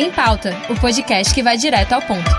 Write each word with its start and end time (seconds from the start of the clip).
Em 0.00 0.12
Pauta, 0.12 0.50
o 0.70 0.80
podcast 0.80 1.34
que 1.34 1.42
vai 1.42 1.56
direto 1.56 1.92
ao 1.92 2.00
ponto. 2.00 2.30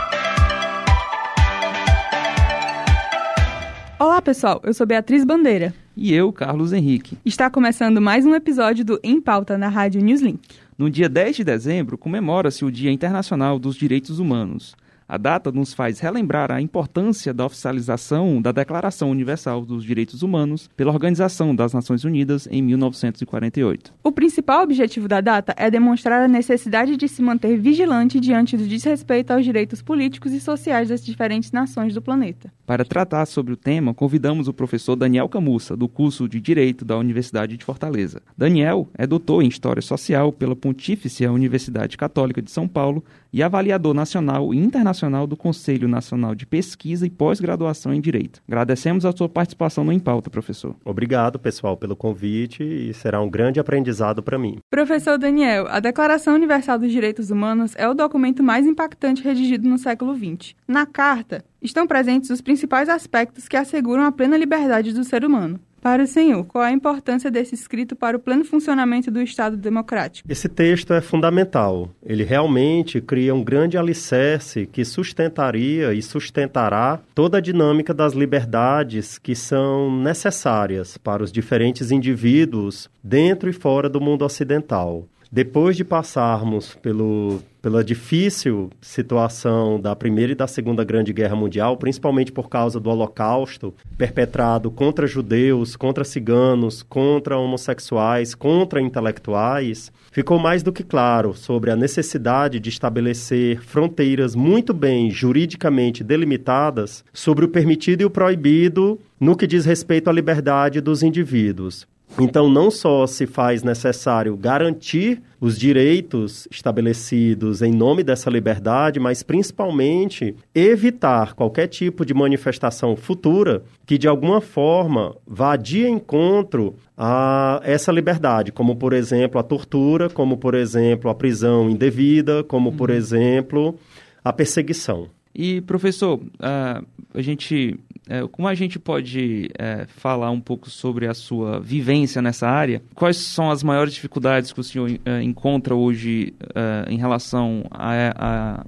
Olá, 3.99 4.21
pessoal. 4.21 4.61
Eu 4.63 4.73
sou 4.73 4.87
Beatriz 4.87 5.25
Bandeira. 5.25 5.73
E 5.93 6.13
eu, 6.13 6.31
Carlos 6.31 6.71
Henrique. 6.71 7.17
Está 7.25 7.49
começando 7.49 7.99
mais 7.99 8.25
um 8.25 8.33
episódio 8.33 8.85
do 8.85 8.97
Em 9.03 9.19
Pauta 9.19 9.57
na 9.57 9.67
Rádio 9.67 10.01
Newslink. 10.01 10.39
No 10.77 10.89
dia 10.89 11.09
10 11.09 11.35
de 11.35 11.43
dezembro, 11.43 11.97
comemora-se 11.97 12.63
o 12.63 12.71
Dia 12.71 12.93
Internacional 12.93 13.59
dos 13.59 13.75
Direitos 13.75 14.19
Humanos. 14.19 14.73
A 15.11 15.17
data 15.17 15.51
nos 15.51 15.73
faz 15.73 15.99
relembrar 15.99 16.51
a 16.51 16.61
importância 16.61 17.33
da 17.33 17.43
oficialização 17.43 18.39
da 18.39 18.51
Declaração 18.51 19.09
Universal 19.09 19.65
dos 19.65 19.83
Direitos 19.83 20.21
Humanos 20.21 20.69
pela 20.77 20.91
Organização 20.91 21.55
das 21.55 21.73
Nações 21.73 22.03
Unidas 22.03 22.47
em 22.51 22.61
1948. 22.61 23.91
O 24.03 24.11
principal 24.11 24.61
objetivo 24.61 25.07
da 25.07 25.19
data 25.19 25.55
é 25.57 25.71
demonstrar 25.71 26.21
a 26.21 26.27
necessidade 26.27 26.95
de 26.95 27.07
se 27.07 27.23
manter 27.23 27.57
vigilante 27.57 28.19
diante 28.19 28.55
do 28.55 28.67
desrespeito 28.67 29.33
aos 29.33 29.43
direitos 29.43 29.81
políticos 29.81 30.31
e 30.31 30.39
sociais 30.39 30.89
das 30.89 31.03
diferentes 31.03 31.51
nações 31.51 31.95
do 31.95 32.03
planeta. 32.03 32.53
Para 32.67 32.85
tratar 32.85 33.25
sobre 33.25 33.53
o 33.53 33.57
tema, 33.57 33.95
convidamos 33.95 34.47
o 34.47 34.53
professor 34.53 34.95
Daniel 34.95 35.27
Camussa, 35.27 35.75
do 35.75 35.89
curso 35.89 36.29
de 36.29 36.39
Direito 36.39 36.85
da 36.85 36.95
Universidade 36.95 37.57
de 37.57 37.65
Fortaleza. 37.65 38.21
Daniel 38.37 38.87
é 38.95 39.07
doutor 39.07 39.41
em 39.41 39.47
História 39.47 39.81
Social 39.81 40.31
pela 40.31 40.55
Pontífice 40.55 41.25
Universidade 41.25 41.97
Católica 41.97 42.43
de 42.43 42.51
São 42.51 42.67
Paulo 42.67 43.03
e 43.31 43.43
avaliador 43.43 43.93
nacional 43.93 44.53
e 44.53 44.57
internacional 44.57 45.27
do 45.27 45.37
Conselho 45.37 45.87
Nacional 45.87 46.35
de 46.35 46.45
Pesquisa 46.45 47.05
e 47.05 47.09
Pós-Graduação 47.09 47.93
em 47.93 48.01
Direito. 48.01 48.41
Agradecemos 48.47 49.05
a 49.05 49.11
sua 49.11 49.29
participação 49.29 49.83
no 49.83 49.91
Em 49.91 49.99
Pauta, 49.99 50.29
professor. 50.29 50.75
Obrigado, 50.83 51.39
pessoal, 51.39 51.77
pelo 51.77 51.95
convite 51.95 52.63
e 52.63 52.93
será 52.93 53.21
um 53.21 53.29
grande 53.29 53.59
aprendizado 53.59 54.23
para 54.23 54.37
mim. 54.37 54.57
Professor 54.69 55.17
Daniel, 55.17 55.67
a 55.69 55.79
Declaração 55.79 56.35
Universal 56.35 56.79
dos 56.79 56.91
Direitos 56.91 57.29
Humanos 57.29 57.73
é 57.75 57.87
o 57.87 57.93
documento 57.93 58.43
mais 58.43 58.65
impactante 58.65 59.23
redigido 59.23 59.67
no 59.67 59.77
século 59.77 60.15
XX. 60.15 60.55
Na 60.67 60.85
carta, 60.85 61.43
estão 61.61 61.85
presentes 61.85 62.29
os 62.29 62.41
principais 62.41 62.89
aspectos 62.89 63.47
que 63.47 63.57
asseguram 63.57 64.03
a 64.03 64.11
plena 64.11 64.37
liberdade 64.37 64.93
do 64.93 65.03
ser 65.03 65.23
humano. 65.25 65.59
Para 65.81 66.03
o 66.03 66.07
senhor, 66.07 66.43
qual 66.45 66.63
a 66.63 66.71
importância 66.71 67.31
desse 67.31 67.55
escrito 67.55 67.95
para 67.95 68.17
o 68.17 68.19
pleno 68.19 68.43
funcionamento 68.43 69.09
do 69.09 69.21
Estado 69.21 69.55
democrático? 69.55 70.29
Esse 70.29 70.49
texto 70.49 70.93
é 70.93 71.01
fundamental. 71.01 71.89
Ele 72.05 72.23
realmente 72.23 72.99
cria 72.99 73.33
um 73.33 73.43
grande 73.43 73.77
alicerce 73.77 74.65
que 74.65 74.83
sustentaria 74.83 75.93
e 75.93 76.01
sustentará 76.01 76.99
toda 77.15 77.37
a 77.37 77.41
dinâmica 77.41 77.93
das 77.93 78.13
liberdades 78.13 79.17
que 79.17 79.35
são 79.35 79.95
necessárias 80.01 80.97
para 80.97 81.23
os 81.23 81.31
diferentes 81.31 81.91
indivíduos 81.91 82.89
dentro 83.03 83.49
e 83.49 83.53
fora 83.53 83.89
do 83.89 84.01
mundo 84.01 84.25
ocidental. 84.25 85.07
Depois 85.31 85.77
de 85.77 85.83
passarmos 85.83 86.73
pelo, 86.81 87.39
pela 87.61 87.83
difícil 87.83 88.71
situação 88.81 89.79
da 89.79 89.95
Primeira 89.95 90.31
e 90.31 90.35
da 90.35 90.47
Segunda 90.47 90.83
Grande 90.83 91.13
Guerra 91.13 91.35
Mundial, 91.35 91.77
principalmente 91.77 92.31
por 92.31 92.49
causa 92.49 92.79
do 92.79 92.89
Holocausto 92.89 93.71
perpetrado 93.95 94.71
contra 94.71 95.05
judeus, 95.05 95.75
contra 95.75 96.03
ciganos, 96.03 96.81
contra 96.81 97.37
homossexuais, 97.37 98.33
contra 98.33 98.81
intelectuais, 98.81 99.91
ficou 100.11 100.39
mais 100.39 100.63
do 100.63 100.73
que 100.73 100.83
claro 100.83 101.35
sobre 101.35 101.69
a 101.69 101.75
necessidade 101.75 102.59
de 102.59 102.69
estabelecer 102.69 103.61
fronteiras 103.61 104.33
muito 104.33 104.73
bem 104.73 105.11
juridicamente 105.11 106.03
delimitadas 106.03 107.05
sobre 107.13 107.45
o 107.45 107.49
permitido 107.49 108.01
e 108.01 108.05
o 108.05 108.09
proibido 108.09 108.99
no 109.19 109.37
que 109.37 109.45
diz 109.45 109.63
respeito 109.63 110.09
à 110.09 110.11
liberdade 110.11 110.81
dos 110.81 111.03
indivíduos. 111.03 111.87
Então, 112.21 112.49
não 112.49 112.69
só 112.69 113.07
se 113.07 113.25
faz 113.25 113.63
necessário 113.63 114.35
garantir 114.35 115.21
os 115.39 115.57
direitos 115.57 116.47
estabelecidos 116.51 117.61
em 117.61 117.71
nome 117.71 118.03
dessa 118.03 118.29
liberdade, 118.29 118.99
mas 118.99 119.23
principalmente 119.23 120.35
evitar 120.53 121.33
qualquer 121.33 121.67
tipo 121.67 122.05
de 122.05 122.13
manifestação 122.13 122.95
futura 122.95 123.63
que 123.85 123.97
de 123.97 124.07
alguma 124.07 124.41
forma 124.41 125.15
vá 125.25 125.55
de 125.55 125.87
encontro 125.87 126.75
a 126.97 127.61
essa 127.63 127.91
liberdade, 127.91 128.51
como 128.51 128.75
por 128.75 128.91
exemplo 128.91 129.39
a 129.39 129.43
tortura, 129.43 130.09
como 130.09 130.37
por 130.37 130.53
exemplo 130.55 131.09
a 131.09 131.15
prisão 131.15 131.69
indevida, 131.69 132.43
como 132.43 132.73
por 132.73 132.89
uhum. 132.89 132.95
exemplo 132.95 133.75
a 134.23 134.33
perseguição. 134.33 135.07
E 135.33 135.61
professor, 135.61 136.19
a 136.39 137.21
gente 137.21 137.79
é, 138.09 138.27
como 138.27 138.47
a 138.47 138.55
gente 138.55 138.79
pode 138.79 139.51
é, 139.55 139.85
falar 139.87 140.31
um 140.31 140.41
pouco 140.41 140.67
sobre 140.67 141.05
a 141.05 141.13
sua 141.13 141.59
vivência 141.59 142.23
nessa 142.23 142.47
área? 142.49 142.81
Quais 142.95 143.17
são 143.17 143.51
as 143.51 143.61
maiores 143.61 143.93
dificuldades 143.93 144.51
que 144.51 144.59
o 144.59 144.63
senhor 144.63 144.99
é, 145.05 145.21
encontra 145.21 145.75
hoje 145.75 146.33
é, 146.55 146.91
em 146.91 146.97
relação 146.97 147.63
a, 147.69 147.93
a, 147.93 148.61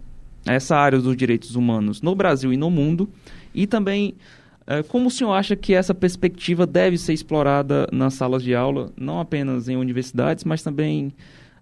a, 0.45 0.53
essa 0.53 0.77
área 0.77 0.99
dos 0.99 1.17
direitos 1.17 1.55
humanos 1.55 2.03
no 2.03 2.13
Brasil 2.13 2.53
e 2.53 2.57
no 2.57 2.69
mundo? 2.69 3.09
E 3.53 3.65
também, 3.65 4.13
como 4.87 5.07
o 5.07 5.11
senhor 5.11 5.33
acha 5.33 5.57
que 5.57 5.73
essa 5.73 5.93
perspectiva 5.93 6.65
deve 6.65 6.97
ser 6.97 7.11
explorada 7.11 7.85
nas 7.91 8.13
salas 8.13 8.41
de 8.41 8.55
aula, 8.55 8.93
não 8.95 9.19
apenas 9.19 9.67
em 9.67 9.75
universidades, 9.75 10.45
mas 10.45 10.63
também 10.63 11.11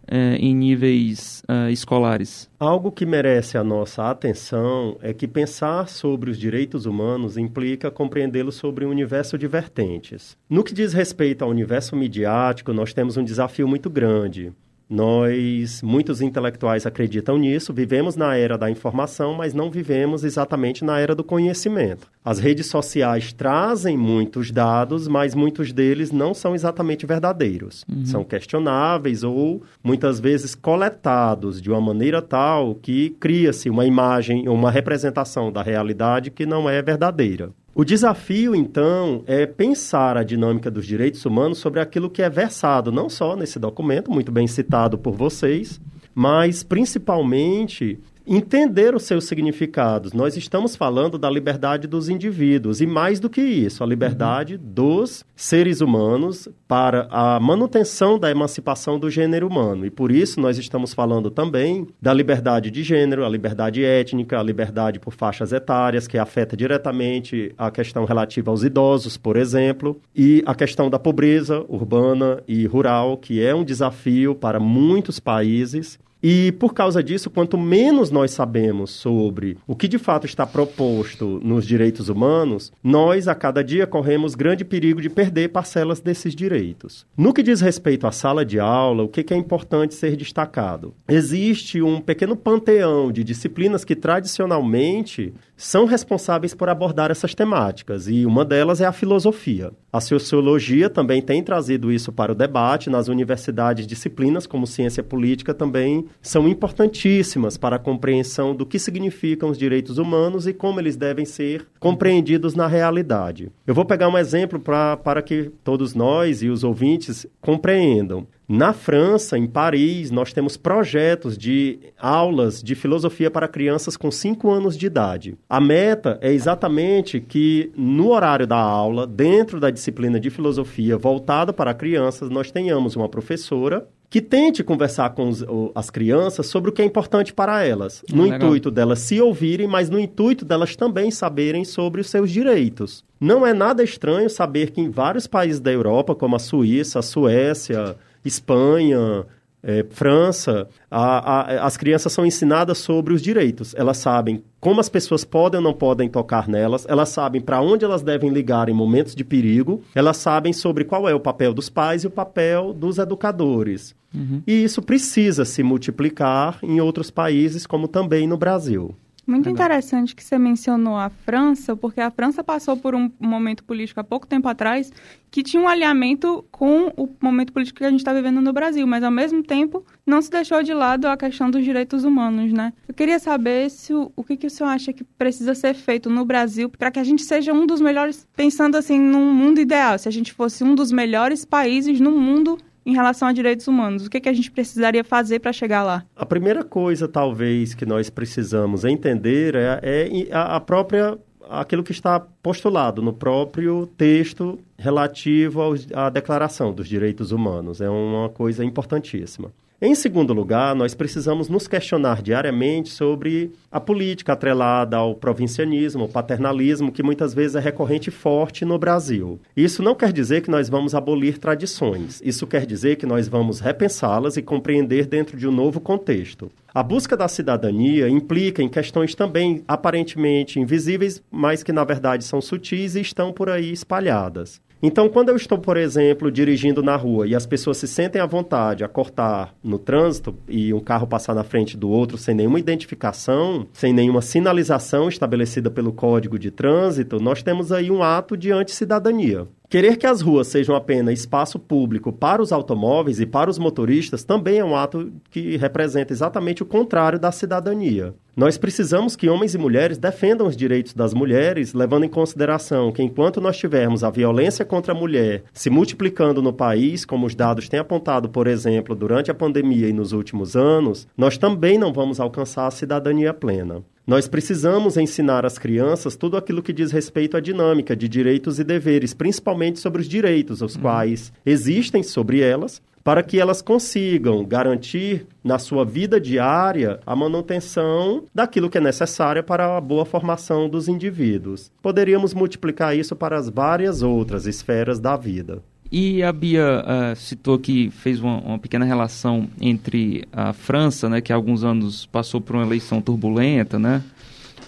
é, 0.09 0.36
em 0.36 0.56
níveis 0.56 1.44
uh, 1.50 1.70
escolares? 1.70 2.50
Algo 2.59 2.92
que 2.92 3.06
merece 3.06 3.58
a 3.58 3.64
nossa 3.64 4.09
atenção 4.09 4.97
é 5.02 5.14
que 5.14 5.28
pensar 5.28 5.88
sobre 5.88 6.30
os 6.30 6.38
direitos 6.38 6.86
humanos 6.86 7.38
implica 7.38 7.92
compreendê-los 7.92 8.56
sobre 8.56 8.86
um 8.86 8.90
universo 8.90 9.38
de 9.38 9.48
vertentes. 9.48 10.38
No 10.50 10.64
que 10.64 10.74
diz 10.74 10.94
respeito 10.94 11.44
ao 11.44 11.50
universo 11.50 11.96
midiático, 11.96 12.74
nós 12.74 12.94
temos 12.94 13.18
um 13.18 13.24
desafio 13.24 13.68
muito 13.68 13.90
grande. 13.90 14.52
Nós, 14.90 15.84
muitos 15.84 16.20
intelectuais 16.20 16.86
acreditam 16.86 17.38
nisso, 17.38 17.72
vivemos 17.72 18.16
na 18.16 18.36
era 18.36 18.58
da 18.58 18.72
informação, 18.72 19.36
mas 19.36 19.54
não 19.54 19.70
vivemos 19.70 20.24
exatamente 20.24 20.84
na 20.84 21.00
era 21.00 21.14
do 21.14 21.24
conhecimento. 21.24 22.08
As 22.26 22.40
redes 22.40 22.66
sociais 22.66 23.32
trazem 23.32 23.96
muitos 23.96 24.50
dados, 24.50 25.08
mas 25.08 25.36
muitos 25.36 25.72
deles 25.72 26.12
não 26.12 26.34
são 26.34 26.56
exatamente 26.56 27.06
verdadeiros. 27.06 27.86
Uhum. 27.88 28.06
São 28.06 28.24
questionáveis 28.24 29.24
ou 29.24 29.62
muitas 29.84 30.20
vezes 30.20 30.56
coletados 30.56 31.62
de 31.62 31.70
uma 31.70 31.80
maneira 31.80 32.20
tal 32.20 32.74
que 32.74 33.12
cria-se 33.20 33.70
uma 33.70 33.86
imagem, 33.86 34.50
uma 34.50 34.72
representação 34.72 35.52
da 35.52 35.62
realidade 35.62 36.32
que 36.32 36.48
não 36.48 36.68
é 36.68 36.82
verdadeira. 36.82 37.52
O 37.80 37.86
desafio, 37.86 38.54
então, 38.54 39.24
é 39.26 39.46
pensar 39.46 40.18
a 40.18 40.24
dinâmica 40.24 40.70
dos 40.70 40.86
direitos 40.86 41.24
humanos 41.24 41.60
sobre 41.60 41.80
aquilo 41.80 42.10
que 42.10 42.22
é 42.22 42.30
versado, 42.30 42.92
não 42.92 43.10
só 43.10 43.38
nesse 43.38 43.58
documento, 43.58 44.12
muito 44.12 44.34
bem 44.34 44.48
citado 44.48 44.98
por 44.98 45.16
vocês, 45.16 45.80
mas 46.14 46.62
principalmente 46.62 47.98
entender 48.25 48.96
os 48.96 49.03
seus 49.03 49.25
significados. 49.25 50.13
Nós 50.13 50.38
estamos 50.38 50.75
falando 50.75 51.18
da 51.18 51.30
liberdade 51.30 51.88
dos 51.88 52.09
indivíduos 52.09 52.81
e 52.81 52.88
mais 52.88 53.19
do 53.19 53.30
que 53.30 53.41
isso, 53.41 53.84
a 53.84 53.88
liberdade 53.88 54.56
uhum. 54.56 54.62
dos 54.63 55.25
seres 55.35 55.81
humanos 55.81 56.47
para 56.68 57.07
a 57.09 57.40
manutenção 57.40 58.19
da 58.19 58.30
emancipação 58.30 59.00
do 59.00 59.09
gênero 59.09 59.47
humano. 59.47 59.85
E 59.85 59.90
por 59.90 60.12
isso 60.12 60.40
nós 60.40 60.57
estamos 60.57 60.94
falando 60.94 61.31
também 61.31 61.88
da 62.02 62.13
liberdade 62.13 62.69
de 62.69 62.84
gênero, 62.84 63.25
a 63.25 63.30
liberdade 63.30 63.84
étnica, 63.84 64.40
a 64.40 64.44
liberdade 64.44 65.00
por 65.00 65.13
faixas 65.13 65.51
etárias, 65.51 66.07
que 66.07 66.18
afeta 66.18 66.56
diretamente 66.56 67.53
a 67.57 67.72
questão 67.72 68.06
relativa 68.06 68.51
aos 68.51 68.63
idosos, 68.63 69.18
por 69.18 69.38
exemplo, 69.38 70.00
e 70.16 70.44
a 70.46 70.53
questão 70.53 70.90
da 70.90 71.00
pobreza 71.00 71.66
urbana 71.68 72.44
e 72.47 72.66
rural, 72.68 73.18
que 73.18 73.44
é 73.44 73.56
um 73.56 73.63
desafio 73.63 74.36
para 74.36 74.59
muitos 74.59 75.19
países 75.19 75.97
e 76.22 76.52
por 76.53 76.74
causa 76.74 77.02
disso, 77.02 77.30
quanto 77.30 77.57
menos 77.57 78.12
nós 78.12 78.31
sabemos 78.31 78.91
sobre 78.91 79.57
o 79.66 79.75
que 79.75 79.88
de 79.88 79.97
fato 79.97 80.25
está 80.25 80.46
proposto 80.46 81.40
nos 81.44 81.66
direitos 81.66 82.09
humanos, 82.09 82.72
nós 82.84 83.28
a 83.28 83.35
cada 83.35 83.63
dia 83.63 83.88
corremos 83.88 84.35
grande 84.35 84.66
perigo 84.66 85.02
de 85.02 85.09
perder 85.09 85.50
parcelas 85.50 86.02
desses 86.02 86.35
direitos. 86.35 87.06
No 87.18 87.34
que 87.34 87.41
diz 87.41 87.62
respeito 87.62 88.06
à 88.06 88.12
sala 88.12 88.46
de 88.46 88.59
aula, 88.59 89.03
o 89.03 89.07
que 89.07 89.34
é 89.34 89.38
importante 89.38 89.94
ser 89.94 90.16
destacado? 90.16 90.94
Existe 91.07 91.81
um 91.81 92.01
pequeno 92.01 92.36
panteão 92.36 93.12
de 93.12 93.24
disciplinas 93.24 93.86
que 93.86 93.95
tradicionalmente 93.95 95.33
são 95.56 95.86
responsáveis 95.86 96.54
por 96.54 96.69
abordar 96.69 97.12
essas 97.12 97.36
temáticas, 97.36 98.07
e 98.07 98.25
uma 98.25 98.45
delas 98.45 98.81
é 98.81 98.86
a 98.86 98.94
filosofia. 98.94 99.72
A 99.92 100.00
sociologia 100.00 100.89
também 100.89 101.22
tem 101.22 101.44
trazido 101.44 101.92
isso 101.92 102.12
para 102.12 102.31
o 102.31 102.36
debate 102.36 102.89
nas 102.89 103.07
universidades, 103.07 103.88
disciplinas 103.88 104.45
como 104.45 104.68
ciência 104.68 105.04
política 105.04 105.54
também 105.54 106.09
são 106.22 106.48
importantíssimas 106.48 107.58
para 107.58 107.76
a 107.78 107.80
compreensão 107.80 108.56
do 108.56 108.66
que 108.66 108.80
significam 108.80 109.50
os 109.50 109.58
direitos 109.58 109.98
humanos 109.98 110.48
e 110.48 110.54
como 110.54 110.80
eles 110.80 110.96
devem 110.96 111.26
ser 111.26 111.68
compreendidos 111.80 112.56
na 112.56 112.68
realidade. 112.68 113.52
Eu 113.66 113.74
vou 113.74 113.86
pegar 113.86 114.10
um 114.10 114.18
exemplo 114.18 114.60
pra, 114.60 114.98
para 114.98 115.22
que 115.22 115.52
todos 115.64 115.94
nós 115.94 116.42
e 116.42 116.50
os 116.50 116.64
ouvintes 116.64 117.26
compreendam. 117.42 118.28
Na 118.52 118.74
França, 118.74 119.38
em 119.38 119.46
Paris, 119.46 120.10
nós 120.10 120.34
temos 120.34 120.58
projetos 120.58 121.38
de 121.38 121.80
aulas 122.00 122.64
de 122.64 122.74
filosofia 122.74 123.30
para 123.30 123.48
crianças 123.48 123.96
com 123.96 124.10
5 124.10 124.50
anos 124.50 124.76
de 124.76 124.88
idade. 124.88 125.38
A 125.48 125.62
meta 125.62 126.18
é 126.20 126.34
exatamente 126.34 127.22
que, 127.22 127.72
no 127.78 128.10
horário 128.10 128.48
da 128.48 128.58
aula, 128.58 129.06
dentro 129.06 129.60
da 129.60 129.70
disciplina 129.70 130.20
de 130.20 130.32
filosofia 130.32 130.98
voltada 130.98 131.54
para 131.54 131.76
crianças, 131.76 132.32
nós 132.32 132.50
tenhamos 132.50 132.96
uma 132.96 133.08
professora 133.08 133.88
que 134.10 134.22
tente 134.22 134.64
conversar 134.64 135.12
com 135.12 135.30
os, 135.30 135.46
as 135.76 135.90
crianças 135.90 136.48
sobre 136.48 136.72
o 136.72 136.74
que 136.74 136.82
é 136.82 136.86
importante 136.86 137.32
para 137.32 137.64
elas, 137.64 138.04
no 138.12 138.24
Legal. 138.24 138.38
intuito 138.38 138.72
delas 138.72 139.00
se 139.00 139.22
ouvirem, 139.22 139.68
mas 139.68 139.90
no 139.90 140.00
intuito 140.00 140.44
delas 140.44 140.76
também 140.76 141.12
saberem 141.12 141.64
sobre 141.64 142.02
os 142.02 142.10
seus 142.10 142.32
direitos. 142.32 143.04
Não 143.20 143.46
é 143.46 143.54
nada 143.54 143.84
estranho 143.84 144.30
saber 144.30 144.72
que 144.72 144.82
em 144.82 144.90
vários 144.90 145.28
países 145.28 145.60
da 145.60 145.72
Europa, 145.72 146.16
como 146.16 146.36
a 146.36 146.40
Suíça, 146.40 147.00
a 147.00 147.04
Suécia, 147.04 147.96
Espanha, 148.26 149.26
é, 149.62 149.86
França, 149.90 150.68
a, 150.90 151.40
a, 151.40 151.66
as 151.66 151.76
crianças 151.76 152.14
são 152.14 152.26
ensinadas 152.26 152.78
sobre 152.78 153.14
os 153.14 153.22
direitos. 153.22 153.76
Elas 153.76 153.98
sabem 153.98 154.44
como 154.60 154.80
as 154.80 154.90
pessoas 154.90 155.24
podem 155.24 155.60
ou 155.60 155.64
não 155.64 155.74
podem 155.74 156.10
tocar 156.10 156.48
nelas, 156.48 156.86
elas 156.90 157.10
sabem 157.10 157.42
para 157.42 157.62
onde 157.62 157.86
elas 157.86 158.02
devem 158.02 158.30
ligar 158.30 158.68
em 158.70 158.74
momentos 158.74 159.16
de 159.16 159.24
perigo, 159.24 159.82
elas 159.96 160.18
sabem 160.18 160.52
sobre 160.52 160.84
qual 160.84 161.08
é 161.08 161.14
o 161.14 161.20
papel 161.20 161.54
dos 161.54 161.70
pais 161.70 162.04
e 162.04 162.08
o 162.08 162.12
papel 162.12 162.74
dos 162.74 162.98
educadores. 162.98 163.96
Uhum. 164.14 164.42
E 164.46 164.64
isso 164.64 164.82
precisa 164.82 165.46
se 165.46 165.64
multiplicar 165.64 166.60
em 166.64 166.82
outros 166.82 167.12
países, 167.12 167.66
como 167.66 167.88
também 167.88 168.28
no 168.28 168.38
Brasil. 168.38 168.96
Muito 169.30 169.46
Legal. 169.46 169.68
interessante 169.68 170.16
que 170.16 170.24
você 170.24 170.40
mencionou 170.40 170.98
a 170.98 171.08
França, 171.10 171.76
porque 171.76 172.02
a 172.02 172.10
França 172.10 172.44
passou 172.44 172.76
por 172.76 172.96
um 172.96 173.12
momento 173.20 173.64
político 173.64 174.00
há 174.00 174.04
pouco 174.04 174.26
tempo 174.26 174.48
atrás 174.48 174.92
que 175.30 175.44
tinha 175.44 175.62
um 175.62 175.68
alinhamento 175.68 176.44
com 176.52 176.92
o 176.98 177.08
momento 177.22 177.54
político 177.54 177.78
que 177.78 177.86
a 177.86 177.92
gente 177.92 178.00
está 178.00 178.12
vivendo 178.12 178.42
no 178.42 178.52
Brasil, 178.52 178.88
mas 178.88 179.04
ao 179.04 179.12
mesmo 179.12 179.44
tempo 179.44 179.86
não 180.04 180.20
se 180.20 180.31
deixou 180.31 180.64
de 180.64 180.74
lado 180.74 181.06
a 181.06 181.16
questão 181.16 181.52
dos 181.52 181.64
direitos 181.64 182.04
humanos, 182.04 182.52
né? 182.52 182.74
Eu 182.88 182.94
queria 182.96 183.20
saber 183.20 183.70
se 183.70 183.94
o, 183.94 184.12
o 184.16 184.24
que, 184.24 184.36
que 184.36 184.48
o 184.48 184.50
senhor 184.50 184.70
acha 184.70 184.92
que 184.92 185.04
precisa 185.04 185.54
ser 185.54 185.75
feito 185.75 186.10
no 186.10 186.25
Brasil 186.25 186.68
para 186.68 186.90
que 186.90 186.98
a 186.98 187.04
gente 187.04 187.22
seja 187.22 187.54
um 187.54 187.68
dos 187.68 187.80
melhores, 187.80 188.28
pensando 188.36 188.75
assim 188.75 189.00
num 189.00 189.32
mundo 189.32 189.60
ideal, 189.62 190.00
se 190.00 190.08
a 190.08 190.12
gente 190.12 190.34
fosse 190.34 190.64
um 190.64 190.74
dos 190.74 190.92
melhores 190.92 191.46
países 191.46 192.00
no 192.00 192.12
mundo 192.12 192.58
em 192.89 192.94
relação 192.94 193.27
a 193.27 193.33
direitos 193.33 193.68
humanos? 193.68 194.06
O 194.06 194.09
que, 194.09 194.19
que 194.19 194.30
a 194.30 194.33
gente 194.33 194.51
precisaria 194.51 195.03
fazer 195.03 195.39
para 195.39 195.53
chegar 195.53 195.83
lá? 195.83 196.03
A 196.15 196.25
primeira 196.25 196.63
coisa, 196.63 197.07
talvez, 197.07 197.74
que 197.74 197.86
nós 197.86 198.09
precisamos 198.09 198.83
entender 198.83 199.56
é, 199.56 199.80
é 199.81 200.27
a, 200.31 200.59
própria 200.59 201.18
aquilo 201.50 201.83
que 201.83 201.91
está 201.91 202.19
postulado 202.19 203.01
no 203.01 203.13
próprio 203.13 203.88
texto 203.97 204.59
relativo 204.77 205.62
à 205.94 206.09
Declaração 206.09 206.74
dos 206.74 206.88
Direitos 206.88 207.31
Humanos. 207.31 207.80
É 207.81 207.89
uma 207.89 208.30
coisa 208.30 208.65
importantíssima. 208.65 209.51
Em 209.81 209.96
segundo 209.96 210.34
lugar, 210.34 210.76
nós 210.76 210.94
precisamos 210.94 211.48
nos 211.48 211.66
questionar 211.66 212.22
diariamente 212.22 212.90
sobre 212.90 213.54
a 213.72 213.80
política 213.80 214.34
atrelada 214.34 214.98
ao 214.98 215.16
provincianismo, 215.16 216.02
ao 216.02 216.10
paternalismo, 216.10 216.92
que 216.92 217.02
muitas 217.02 217.34
vezes 217.34 217.56
é 217.56 217.62
recorrente 217.62 218.10
e 218.10 218.12
forte 218.12 218.66
no 218.66 218.78
Brasil. 218.78 219.40
Isso 219.56 219.81
não 219.81 219.96
quer 219.96 220.12
dizer 220.12 220.42
que 220.42 220.52
nós 220.52 220.68
vamos 220.68 220.94
abolir 220.94 221.38
tradições. 221.38 222.22
Isso 222.26 222.46
quer 222.46 222.66
dizer 222.66 222.98
que 222.98 223.06
nós 223.06 223.30
vamos 223.30 223.62
repensá-las 223.62 224.36
e 224.36 224.42
compreender 224.42 225.06
dentro 225.06 225.38
de 225.38 225.48
um 225.48 225.52
novo 225.52 225.80
contexto. 225.80 226.52
A 226.74 226.84
busca 226.84 227.16
da 227.16 227.30
cidadania 227.30 228.10
implica 228.10 228.62
em 228.62 228.68
questões 228.68 229.16
também 229.16 229.64
aparentemente 229.66 230.60
invisíveis, 230.60 231.24
mas 231.32 231.64
que 231.64 231.72
na 231.72 231.86
verdade 231.86 232.25
são 232.25 232.42
sutis 232.42 232.96
e 232.96 233.00
estão 233.00 233.32
por 233.32 233.50
aí 233.50 233.72
espalhadas. 233.72 234.60
Então, 234.81 235.10
quando 235.10 235.30
eu 235.30 235.36
estou, 235.36 235.58
por 235.58 235.76
exemplo, 235.76 236.31
dirigindo 236.31 236.81
na 236.81 236.96
rua 236.96 237.28
e 237.28 237.36
as 237.36 237.46
pessoas 237.46 237.78
se 237.78 237.88
sentem 237.88 238.22
à 238.22 238.26
vontade 238.26 238.84
a 238.84 238.88
cortar 238.88 239.54
no 239.62 239.78
trânsito 239.78 240.34
e 240.48 240.74
um 240.74 240.80
carro 240.80 241.06
passar 241.06 241.36
na 241.36 241.44
frente 241.44 241.76
do 241.76 241.90
outro 241.90 242.18
sem 242.18 242.34
nenhuma 242.34 242.60
identificação, 242.60 243.68
sem 243.74 243.92
nenhuma 243.92 244.22
sinalização 244.22 245.10
estabelecida 245.10 245.70
pelo 245.70 245.92
Código 245.92 246.40
de 246.40 246.50
Trânsito, 246.50 247.20
nós 247.20 247.44
temos 247.44 247.74
aí 247.74 247.92
um 247.92 248.02
ato 248.02 248.38
de 248.38 248.52
anticidadania. 248.52 249.48
Querer 249.69 249.98
que 249.98 250.07
as 250.07 250.19
ruas 250.19 250.48
sejam 250.48 250.75
apenas 250.75 251.19
espaço 251.19 251.60
público 251.60 252.12
para 252.12 252.42
os 252.42 252.51
automóveis 252.51 253.19
e 253.19 253.25
para 253.27 253.51
os 253.51 253.60
motoristas 253.60 254.24
também 254.24 254.57
é 254.57 254.66
um 254.66 254.75
ato 254.75 255.12
que 255.30 255.57
representa 255.57 256.12
exatamente 256.12 256.63
o 256.63 256.66
contrário 256.66 257.19
da 257.19 257.31
cidadania. 257.31 258.16
Nós 258.36 258.57
precisamos 258.57 259.16
que 259.16 259.30
homens 259.30 259.54
e 259.54 259.60
mulheres 259.60 260.00
defendam 260.00 260.48
os 260.48 260.57
direitos 260.57 260.95
das 260.95 261.13
mulheres, 261.13 261.75
levando 261.75 262.06
em 262.06 262.10
consideração 262.10 262.92
que 262.92 263.04
enquanto 263.04 263.39
nós 263.39 263.57
tivermos 263.57 264.04
a 264.04 264.10
violência 264.10 264.66
contra 264.66 264.92
a 264.92 264.98
mulher 264.98 265.44
se 265.54 265.69
multiplicando 265.69 266.42
no 266.42 266.51
país, 266.51 267.06
como 267.06 267.27
os 267.27 267.36
dados 267.36 267.69
têm 267.69 267.80
apontado, 267.80 268.27
por 268.27 268.48
exemplo, 268.48 268.95
durante 268.95 269.30
a 269.30 269.36
pandemia 269.36 269.88
e 269.88 269.94
nos 269.94 270.13
últimos 270.13 270.56
anos, 270.56 271.07
nós 271.15 271.38
também 271.38 271.77
não 271.77 271.94
vamos 271.94 272.19
alcançar 272.19 272.65
a 272.65 272.72
cidadania 272.72 273.36
plena. 273.36 273.83
Nós 274.10 274.28
precisamos 274.28 274.98
ensinar 274.98 275.46
às 275.46 275.60
crianças 275.60 276.16
tudo 276.16 276.36
aquilo 276.36 276.64
que 276.64 276.74
diz 276.74 276.92
respeito 276.92 277.38
à 277.38 277.40
dinâmica 277.40 277.96
de 277.96 278.10
direitos 278.10 278.58
e 278.58 278.64
deveres, 278.64 279.14
principalmente 279.14 279.78
sobre 279.78 280.02
os 280.02 280.10
direitos, 280.10 280.64
os 280.64 280.76
quais 280.76 281.32
existem 281.46 282.02
sobre 282.02 282.42
elas, 282.42 282.82
para 283.04 283.22
que 283.22 283.40
elas 283.40 283.62
consigam 283.62 284.44
garantir 284.44 285.28
na 285.44 285.60
sua 285.60 285.86
vida 285.86 286.20
diária 286.20 287.00
a 287.06 287.16
manutenção 287.16 288.24
daquilo 288.34 288.68
que 288.68 288.80
é 288.80 288.82
necessário 288.82 289.44
para 289.44 289.78
a 289.78 289.80
boa 289.80 290.06
formação 290.06 290.68
dos 290.68 290.88
indivíduos. 290.88 291.72
Poderíamos 291.80 292.34
multiplicar 292.34 292.98
isso 292.98 293.16
para 293.16 293.38
as 293.38 293.48
várias 293.48 294.02
outras 294.02 294.48
esferas 294.48 295.00
da 295.00 295.16
vida. 295.16 295.62
E 295.91 296.21
a 296.21 296.31
Bia 296.31 296.83
uh, 296.83 297.15
citou 297.15 297.57
que 297.57 297.89
fez 297.89 298.19
uma, 298.19 298.38
uma, 298.39 298.59
pequena 298.59 298.86
relação 298.86 299.50
entre 299.59 300.24
a 300.31 300.53
França, 300.53 301.09
né, 301.09 301.19
que 301.19 301.33
há 301.33 301.36
alguns 301.36 301.63
anos 301.63 302.06
passou 302.06 302.39
por 302.39 302.56
uma 302.56 302.65
eleição 302.65 303.01
turbulenta, 303.01 303.80
né, 303.80 304.03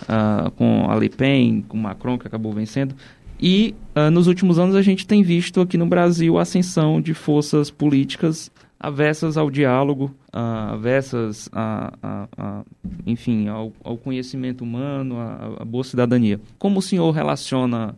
uh, 0.03 0.49
com 0.51 0.89
a 0.89 0.95
Le 0.95 1.09
Pen, 1.09 1.63
com 1.67 1.77
Macron, 1.77 2.17
que 2.17 2.25
acabou 2.25 2.51
vencendo, 2.51 2.95
e 3.39 3.75
uh, 3.95 4.09
nos 4.09 4.25
últimos 4.25 4.57
anos 4.57 4.75
a 4.75 4.81
gente 4.81 5.05
tem 5.05 5.21
visto 5.21 5.61
aqui 5.61 5.77
no 5.77 5.85
Brasil 5.85 6.39
a 6.39 6.41
ascensão 6.41 6.99
de 6.99 7.13
forças 7.13 7.69
políticas 7.69 8.51
avessas 8.79 9.37
ao 9.37 9.51
diálogo, 9.51 10.11
avessas 10.33 11.47
a, 11.53 11.93
a, 12.01 12.27
a, 12.35 12.61
enfim, 13.05 13.47
ao, 13.47 13.71
ao, 13.83 13.95
conhecimento 13.95 14.63
humano, 14.63 15.17
à 15.59 15.63
boa 15.63 15.83
cidadania. 15.83 16.41
Como 16.57 16.79
o 16.79 16.81
senhor 16.81 17.11
relaciona 17.11 17.95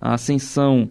a 0.00 0.14
ascensão 0.14 0.88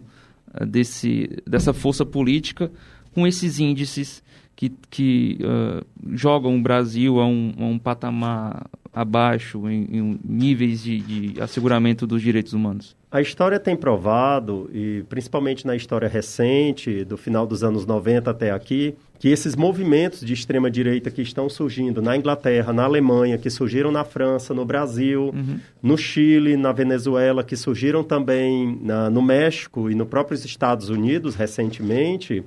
desse, 0.66 1.42
dessa 1.46 1.72
força 1.72 2.04
política 2.04 2.70
com 3.14 3.26
esses 3.26 3.58
índices 3.58 4.22
que, 4.54 4.72
que 4.90 5.38
uh, 5.42 5.84
jogam 6.16 6.56
o 6.56 6.62
Brasil 6.62 7.20
a 7.20 7.26
um, 7.26 7.52
a 7.58 7.64
um 7.64 7.78
patamar 7.78 8.66
abaixo 8.92 9.68
em, 9.68 9.88
em 9.90 10.20
níveis 10.22 10.82
de, 10.82 11.00
de, 11.00 11.40
asseguramento 11.40 12.06
dos 12.06 12.20
direitos 12.20 12.52
humanos? 12.52 12.94
A 13.10 13.20
história 13.20 13.58
tem 13.58 13.74
provado, 13.74 14.70
e 14.72 15.04
principalmente 15.08 15.66
na 15.66 15.74
história 15.74 16.08
recente, 16.08 17.04
do 17.04 17.16
final 17.16 17.46
dos 17.46 17.64
anos 17.64 17.86
90 17.86 18.30
até 18.30 18.50
aqui, 18.50 18.94
que 19.22 19.28
esses 19.28 19.54
movimentos 19.54 20.18
de 20.18 20.32
extrema-direita 20.32 21.08
que 21.08 21.22
estão 21.22 21.48
surgindo 21.48 22.02
na 22.02 22.16
Inglaterra, 22.16 22.72
na 22.72 22.82
Alemanha, 22.82 23.38
que 23.38 23.48
surgiram 23.48 23.92
na 23.92 24.02
França, 24.02 24.52
no 24.52 24.64
Brasil, 24.64 25.30
uhum. 25.32 25.60
no 25.80 25.96
Chile, 25.96 26.56
na 26.56 26.72
Venezuela, 26.72 27.44
que 27.44 27.54
surgiram 27.54 28.02
também 28.02 28.80
na, 28.82 29.08
no 29.08 29.22
México 29.22 29.88
e 29.88 29.94
nos 29.94 30.08
próprios 30.08 30.44
Estados 30.44 30.88
Unidos 30.88 31.36
recentemente, 31.36 32.42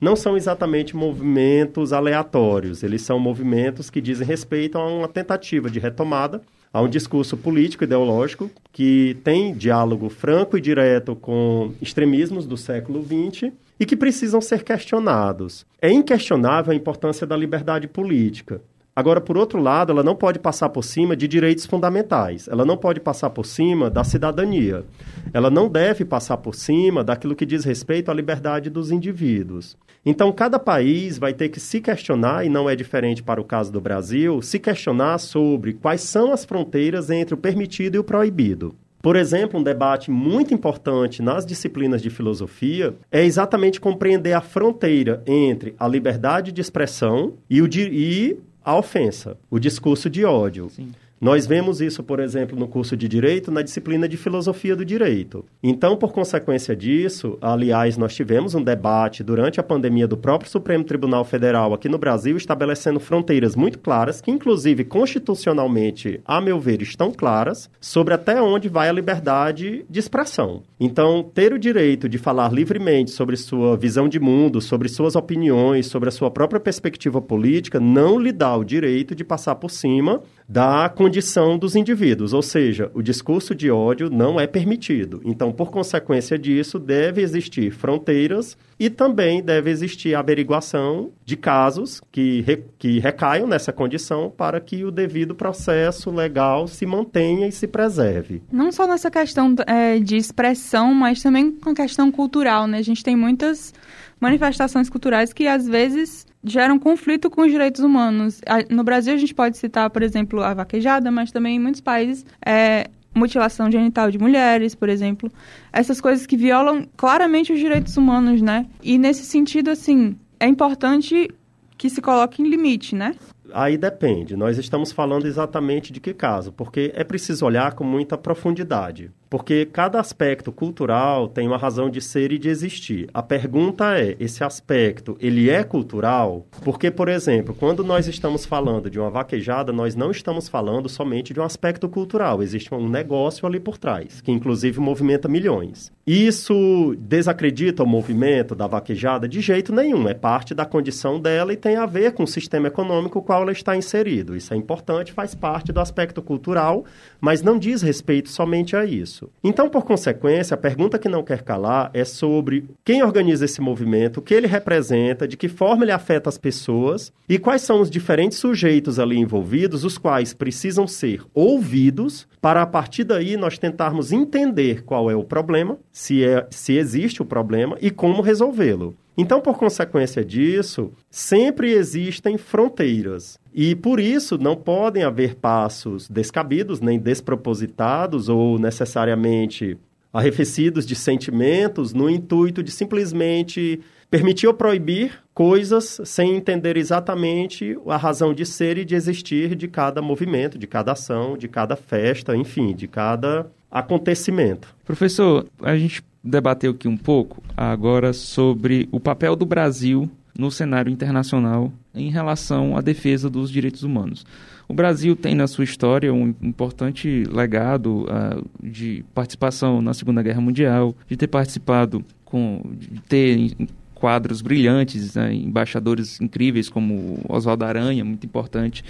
não 0.00 0.16
são 0.16 0.36
exatamente 0.36 0.96
movimentos 0.96 1.92
aleatórios, 1.92 2.82
eles 2.82 3.02
são 3.02 3.20
movimentos 3.20 3.88
que 3.88 4.00
dizem 4.00 4.26
respeito 4.26 4.76
a 4.76 4.84
uma 4.84 5.06
tentativa 5.06 5.70
de 5.70 5.78
retomada, 5.78 6.42
a 6.72 6.82
um 6.82 6.88
discurso 6.88 7.36
político 7.36 7.84
ideológico 7.84 8.50
que 8.72 9.16
tem 9.22 9.54
diálogo 9.54 10.08
franco 10.08 10.58
e 10.58 10.60
direto 10.60 11.14
com 11.14 11.72
extremismos 11.80 12.44
do 12.44 12.56
século 12.56 13.04
XX 13.04 13.52
e 13.78 13.86
que 13.86 13.96
precisam 13.96 14.40
ser 14.40 14.64
questionados. 14.64 15.66
É 15.80 15.90
inquestionável 15.90 16.72
a 16.72 16.76
importância 16.76 17.26
da 17.26 17.36
liberdade 17.36 17.86
política. 17.86 18.60
Agora, 18.98 19.20
por 19.20 19.38
outro 19.38 19.62
lado, 19.62 19.92
ela 19.92 20.02
não 20.02 20.16
pode 20.16 20.40
passar 20.40 20.70
por 20.70 20.82
cima 20.82 21.14
de 21.14 21.28
direitos 21.28 21.64
fundamentais. 21.64 22.48
Ela 22.48 22.64
não 22.64 22.76
pode 22.76 22.98
passar 22.98 23.30
por 23.30 23.46
cima 23.46 23.88
da 23.88 24.02
cidadania. 24.02 24.84
Ela 25.32 25.50
não 25.50 25.68
deve 25.68 26.04
passar 26.04 26.36
por 26.38 26.56
cima 26.56 27.04
daquilo 27.04 27.36
que 27.36 27.46
diz 27.46 27.64
respeito 27.64 28.10
à 28.10 28.14
liberdade 28.14 28.68
dos 28.68 28.90
indivíduos. 28.90 29.76
Então, 30.04 30.32
cada 30.32 30.58
país 30.58 31.16
vai 31.16 31.32
ter 31.32 31.48
que 31.48 31.60
se 31.60 31.80
questionar, 31.80 32.44
e 32.44 32.48
não 32.48 32.68
é 32.68 32.74
diferente 32.74 33.22
para 33.22 33.40
o 33.40 33.44
caso 33.44 33.70
do 33.70 33.80
Brasil, 33.80 34.42
se 34.42 34.58
questionar 34.58 35.18
sobre 35.18 35.74
quais 35.74 36.00
são 36.00 36.32
as 36.32 36.44
fronteiras 36.44 37.08
entre 37.08 37.34
o 37.34 37.38
permitido 37.38 37.94
e 37.94 37.98
o 38.00 38.04
proibido. 38.04 38.74
Por 39.08 39.16
exemplo, 39.16 39.58
um 39.58 39.62
debate 39.62 40.10
muito 40.10 40.52
importante 40.52 41.22
nas 41.22 41.46
disciplinas 41.46 42.02
de 42.02 42.10
filosofia 42.10 42.94
é 43.10 43.24
exatamente 43.24 43.80
compreender 43.80 44.34
a 44.34 44.42
fronteira 44.42 45.22
entre 45.26 45.74
a 45.78 45.88
liberdade 45.88 46.52
de 46.52 46.60
expressão 46.60 47.32
e, 47.48 47.62
o, 47.62 47.66
e 47.74 48.38
a 48.62 48.76
ofensa, 48.76 49.38
o 49.50 49.58
discurso 49.58 50.10
de 50.10 50.26
ódio. 50.26 50.68
Sim. 50.68 50.90
Nós 51.20 51.48
vemos 51.48 51.80
isso, 51.80 52.04
por 52.04 52.20
exemplo, 52.20 52.56
no 52.56 52.68
curso 52.68 52.96
de 52.96 53.08
Direito, 53.08 53.50
na 53.50 53.60
disciplina 53.60 54.08
de 54.08 54.16
Filosofia 54.16 54.76
do 54.76 54.84
Direito. 54.84 55.44
Então, 55.60 55.96
por 55.96 56.12
consequência 56.12 56.76
disso, 56.76 57.36
aliás, 57.40 57.96
nós 57.96 58.14
tivemos 58.14 58.54
um 58.54 58.62
debate 58.62 59.24
durante 59.24 59.58
a 59.58 59.64
pandemia 59.64 60.06
do 60.06 60.16
próprio 60.16 60.48
Supremo 60.48 60.84
Tribunal 60.84 61.24
Federal 61.24 61.74
aqui 61.74 61.88
no 61.88 61.98
Brasil, 61.98 62.36
estabelecendo 62.36 63.00
fronteiras 63.00 63.56
muito 63.56 63.80
claras, 63.80 64.20
que 64.20 64.30
inclusive 64.30 64.84
constitucionalmente, 64.84 66.20
a 66.24 66.40
meu 66.40 66.60
ver, 66.60 66.82
estão 66.82 67.10
claras, 67.10 67.68
sobre 67.80 68.14
até 68.14 68.40
onde 68.40 68.68
vai 68.68 68.88
a 68.88 68.92
liberdade 68.92 69.84
de 69.90 69.98
expressão. 69.98 70.62
Então, 70.78 71.28
ter 71.34 71.52
o 71.52 71.58
direito 71.58 72.08
de 72.08 72.16
falar 72.16 72.52
livremente 72.52 73.10
sobre 73.10 73.36
sua 73.36 73.76
visão 73.76 74.08
de 74.08 74.20
mundo, 74.20 74.60
sobre 74.60 74.88
suas 74.88 75.16
opiniões, 75.16 75.86
sobre 75.86 76.10
a 76.10 76.12
sua 76.12 76.30
própria 76.30 76.60
perspectiva 76.60 77.20
política, 77.20 77.80
não 77.80 78.20
lhe 78.20 78.30
dá 78.30 78.56
o 78.56 78.62
direito 78.62 79.16
de 79.16 79.24
passar 79.24 79.56
por 79.56 79.70
cima 79.70 80.22
da 80.48 80.88
condição 80.88 81.58
dos 81.58 81.76
indivíduos, 81.76 82.32
ou 82.32 82.40
seja, 82.40 82.90
o 82.94 83.02
discurso 83.02 83.54
de 83.54 83.70
ódio 83.70 84.08
não 84.08 84.40
é 84.40 84.46
permitido. 84.46 85.20
Então, 85.22 85.52
por 85.52 85.70
consequência 85.70 86.38
disso, 86.38 86.78
deve 86.78 87.20
existir 87.20 87.70
fronteiras 87.70 88.56
e 88.80 88.88
também 88.88 89.42
deve 89.42 89.70
existir 89.70 90.14
averiguação 90.14 91.10
de 91.22 91.36
casos 91.36 92.00
que, 92.10 92.40
re, 92.40 92.64
que 92.78 92.98
recaiam 92.98 93.46
nessa 93.46 93.72
condição 93.74 94.32
para 94.34 94.58
que 94.58 94.84
o 94.84 94.90
devido 94.90 95.34
processo 95.34 96.10
legal 96.10 96.66
se 96.66 96.86
mantenha 96.86 97.46
e 97.46 97.52
se 97.52 97.66
preserve. 97.66 98.42
Não 98.50 98.72
só 98.72 98.86
nessa 98.86 99.10
questão 99.10 99.54
é, 99.66 99.98
de 99.98 100.16
expressão, 100.16 100.94
mas 100.94 101.22
também 101.22 101.52
com 101.52 101.70
a 101.70 101.74
questão 101.74 102.10
cultural, 102.10 102.66
né? 102.66 102.78
A 102.78 102.82
gente 102.82 103.04
tem 103.04 103.14
muitas 103.14 103.74
manifestações 104.18 104.88
culturais 104.88 105.32
que 105.32 105.46
às 105.46 105.66
vezes 105.68 106.26
geram 106.42 106.78
conflito 106.78 107.28
com 107.28 107.42
os 107.42 107.50
direitos 107.50 107.82
humanos. 107.82 108.40
No 108.70 108.84
Brasil, 108.84 109.14
a 109.14 109.16
gente 109.16 109.34
pode 109.34 109.58
citar, 109.58 109.90
por 109.90 110.02
exemplo, 110.02 110.42
a 110.42 110.54
vaquejada, 110.54 111.10
mas 111.10 111.32
também 111.32 111.56
em 111.56 111.58
muitos 111.58 111.80
países 111.80 112.24
é, 112.44 112.88
mutilação 113.14 113.70
genital 113.70 114.10
de 114.10 114.18
mulheres, 114.18 114.74
por 114.74 114.88
exemplo. 114.88 115.30
Essas 115.72 116.00
coisas 116.00 116.26
que 116.26 116.36
violam 116.36 116.86
claramente 116.96 117.52
os 117.52 117.58
direitos 117.58 117.96
humanos, 117.96 118.40
né? 118.40 118.66
E 118.82 118.98
nesse 118.98 119.24
sentido, 119.24 119.70
assim, 119.70 120.16
é 120.38 120.46
importante 120.46 121.28
que 121.76 121.88
se 121.88 122.00
coloque 122.00 122.42
em 122.42 122.48
limite, 122.48 122.94
né? 122.94 123.14
Aí 123.52 123.76
depende. 123.76 124.36
Nós 124.36 124.58
estamos 124.58 124.92
falando 124.92 125.26
exatamente 125.26 125.92
de 125.92 126.00
que 126.00 126.14
caso, 126.14 126.52
porque 126.52 126.92
é 126.94 127.04
preciso 127.04 127.44
olhar 127.44 127.72
com 127.72 127.84
muita 127.84 128.16
profundidade. 128.16 129.10
Porque 129.30 129.66
cada 129.66 130.00
aspecto 130.00 130.50
cultural 130.50 131.28
tem 131.28 131.46
uma 131.46 131.58
razão 131.58 131.90
de 131.90 132.00
ser 132.00 132.32
e 132.32 132.38
de 132.38 132.48
existir. 132.48 133.10
A 133.12 133.22
pergunta 133.22 133.98
é, 133.98 134.16
esse 134.18 134.42
aspecto, 134.42 135.16
ele 135.20 135.50
é 135.50 135.62
cultural? 135.62 136.46
Porque, 136.64 136.90
por 136.90 137.08
exemplo, 137.08 137.54
quando 137.54 137.84
nós 137.84 138.08
estamos 138.08 138.46
falando 138.46 138.88
de 138.88 138.98
uma 138.98 139.10
vaquejada, 139.10 139.72
nós 139.72 139.94
não 139.94 140.10
estamos 140.10 140.48
falando 140.48 140.88
somente 140.88 141.34
de 141.34 141.40
um 141.40 141.44
aspecto 141.44 141.88
cultural. 141.88 142.42
Existe 142.42 142.74
um 142.74 142.88
negócio 142.88 143.46
ali 143.46 143.60
por 143.60 143.76
trás, 143.76 144.22
que 144.22 144.32
inclusive 144.32 144.80
movimenta 144.80 145.28
milhões. 145.28 145.92
Isso 146.06 146.96
desacredita 146.98 147.82
o 147.82 147.86
movimento 147.86 148.54
da 148.54 148.66
vaquejada? 148.66 149.28
De 149.28 149.42
jeito 149.42 149.74
nenhum. 149.74 150.08
É 150.08 150.14
parte 150.14 150.54
da 150.54 150.64
condição 150.64 151.20
dela 151.20 151.52
e 151.52 151.56
tem 151.56 151.76
a 151.76 151.84
ver 151.84 152.12
com 152.12 152.22
o 152.22 152.26
sistema 152.26 152.68
econômico 152.68 153.20
qual 153.20 153.37
ela 153.42 153.52
está 153.52 153.76
inserido. 153.76 154.36
Isso 154.36 154.52
é 154.52 154.56
importante, 154.56 155.12
faz 155.12 155.34
parte 155.34 155.72
do 155.72 155.80
aspecto 155.80 156.22
cultural, 156.22 156.84
mas 157.20 157.42
não 157.42 157.58
diz 157.58 157.82
respeito 157.82 158.28
somente 158.28 158.76
a 158.76 158.84
isso 158.84 158.98
isso. 159.08 159.30
Então, 159.42 159.68
por 159.68 159.84
consequência, 159.84 160.54
a 160.54 160.58
pergunta 160.58 160.98
que 160.98 161.08
não 161.08 161.22
quer 161.22 161.42
calar 161.42 161.90
é 161.94 162.04
sobre 162.04 162.64
quem 162.84 163.02
organiza 163.02 163.44
esse 163.44 163.60
movimento, 163.60 164.18
o 164.18 164.22
que 164.22 164.34
ele 164.34 164.46
representa, 164.46 165.26
de 165.26 165.36
que 165.36 165.48
forma 165.48 165.84
ele 165.84 165.92
afeta 165.92 166.28
as 166.28 166.38
pessoas 166.38 167.12
e 167.28 167.38
quais 167.38 167.62
são 167.62 167.80
os 167.80 167.90
diferentes 167.90 168.38
sujeitos 168.38 168.98
ali 168.98 169.18
envolvidos, 169.18 169.84
os 169.84 169.96
quais 169.96 170.34
precisam 170.34 170.86
ser 170.86 171.22
ouvidos 171.34 172.26
para 172.40 172.62
a 172.62 172.66
partir 172.66 173.04
daí 173.04 173.36
nós 173.36 173.58
tentarmos 173.58 174.12
entender 174.12 174.82
qual 174.84 175.10
é 175.10 175.16
o 175.16 175.24
problema, 175.24 175.78
se, 175.90 176.24
é, 176.24 176.46
se 176.50 176.76
existe 176.76 177.22
o 177.22 177.24
problema 177.24 177.76
e 177.80 177.90
como 177.90 178.22
resolvê-lo. 178.22 178.94
Então, 179.20 179.40
por 179.40 179.58
consequência 179.58 180.24
disso, 180.24 180.92
sempre 181.10 181.72
existem 181.72 182.38
fronteiras. 182.38 183.36
E 183.52 183.74
por 183.74 183.98
isso 183.98 184.38
não 184.38 184.54
podem 184.54 185.02
haver 185.02 185.34
passos 185.34 186.08
descabidos, 186.08 186.80
nem 186.80 187.00
despropositados 187.00 188.28
ou 188.28 188.60
necessariamente 188.60 189.76
arrefecidos 190.12 190.86
de 190.86 190.94
sentimentos 190.94 191.92
no 191.92 192.08
intuito 192.08 192.62
de 192.62 192.70
simplesmente 192.70 193.80
permitir 194.08 194.46
ou 194.46 194.54
proibir 194.54 195.20
coisas 195.34 196.00
sem 196.04 196.36
entender 196.36 196.76
exatamente 196.76 197.76
a 197.88 197.96
razão 197.96 198.32
de 198.32 198.46
ser 198.46 198.78
e 198.78 198.84
de 198.84 198.94
existir 198.94 199.56
de 199.56 199.66
cada 199.66 200.00
movimento, 200.00 200.56
de 200.56 200.66
cada 200.66 200.92
ação, 200.92 201.36
de 201.36 201.48
cada 201.48 201.74
festa, 201.74 202.36
enfim, 202.36 202.72
de 202.72 202.86
cada 202.86 203.50
acontecimento. 203.70 204.74
Professor, 204.84 205.46
a 205.60 205.76
gente 205.76 206.02
debateu 206.28 206.72
aqui 206.72 206.86
um 206.86 206.96
pouco 206.96 207.42
agora 207.56 208.12
sobre 208.12 208.88
o 208.92 209.00
papel 209.00 209.34
do 209.34 209.46
Brasil 209.46 210.10
no 210.38 210.50
cenário 210.50 210.92
internacional 210.92 211.72
em 211.94 212.10
relação 212.10 212.76
à 212.76 212.80
defesa 212.80 213.28
dos 213.28 213.50
direitos 213.50 213.82
humanos. 213.82 214.24
O 214.68 214.74
Brasil 214.74 215.16
tem 215.16 215.34
na 215.34 215.46
sua 215.46 215.64
história 215.64 216.12
um 216.12 216.34
importante 216.42 217.24
legado 217.32 218.04
uh, 218.04 218.46
de 218.62 219.04
participação 219.14 219.80
na 219.80 219.94
Segunda 219.94 220.22
Guerra 220.22 220.40
Mundial, 220.40 220.94
de 221.08 221.16
ter 221.16 221.26
participado 221.26 222.04
com, 222.24 222.62
de 222.72 223.00
ter 223.08 223.56
quadros 223.94 224.40
brilhantes, 224.42 225.14
né, 225.14 225.34
embaixadores 225.34 226.20
incríveis 226.20 226.68
como 226.68 227.18
Oswaldo 227.28 227.64
Aranha, 227.64 228.04
muito 228.04 228.24
importante. 228.24 228.84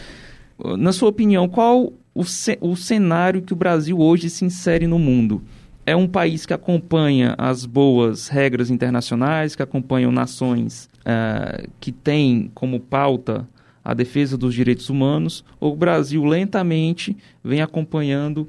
Na 0.76 0.92
sua 0.92 1.09
opinião, 1.09 1.49
qual 1.49 1.92
o, 2.12 2.25
ce 2.25 2.59
o 2.61 2.76
cenário 2.76 3.40
que 3.40 3.52
o 3.52 3.57
Brasil 3.57 3.99
hoje 3.99 4.28
se 4.28 4.45
insere 4.45 4.87
no 4.87 4.99
mundo? 4.99 5.40
É 5.88 5.97
um 5.97 6.07
país 6.07 6.45
que 6.45 6.52
acompanha 6.52 7.35
as 7.38 7.64
boas 7.64 8.28
regras 8.28 8.71
internacionais, 8.71 9.57
que 9.57 9.62
acompanham 9.62 10.12
nações 10.12 10.87
uh, 11.00 11.66
que 11.80 11.90
têm 11.90 12.50
como 12.54 12.78
pauta 12.78 13.49
a 13.83 13.95
defesa 13.95 14.37
dos 14.37 14.54
direitos 14.54 14.90
humanos, 14.90 15.42
o 15.59 15.75
Brasil 15.75 16.23
lentamente 16.26 17.16
vem 17.42 17.62
acompanhando 17.62 18.40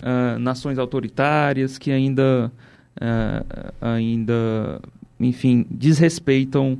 uh, 0.00 0.38
nações 0.38 0.78
autoritárias 0.78 1.78
que 1.78 1.90
ainda, 1.90 2.52
uh, 2.96 3.74
ainda 3.80 4.80
enfim, 5.18 5.66
desrespeitam 5.68 6.78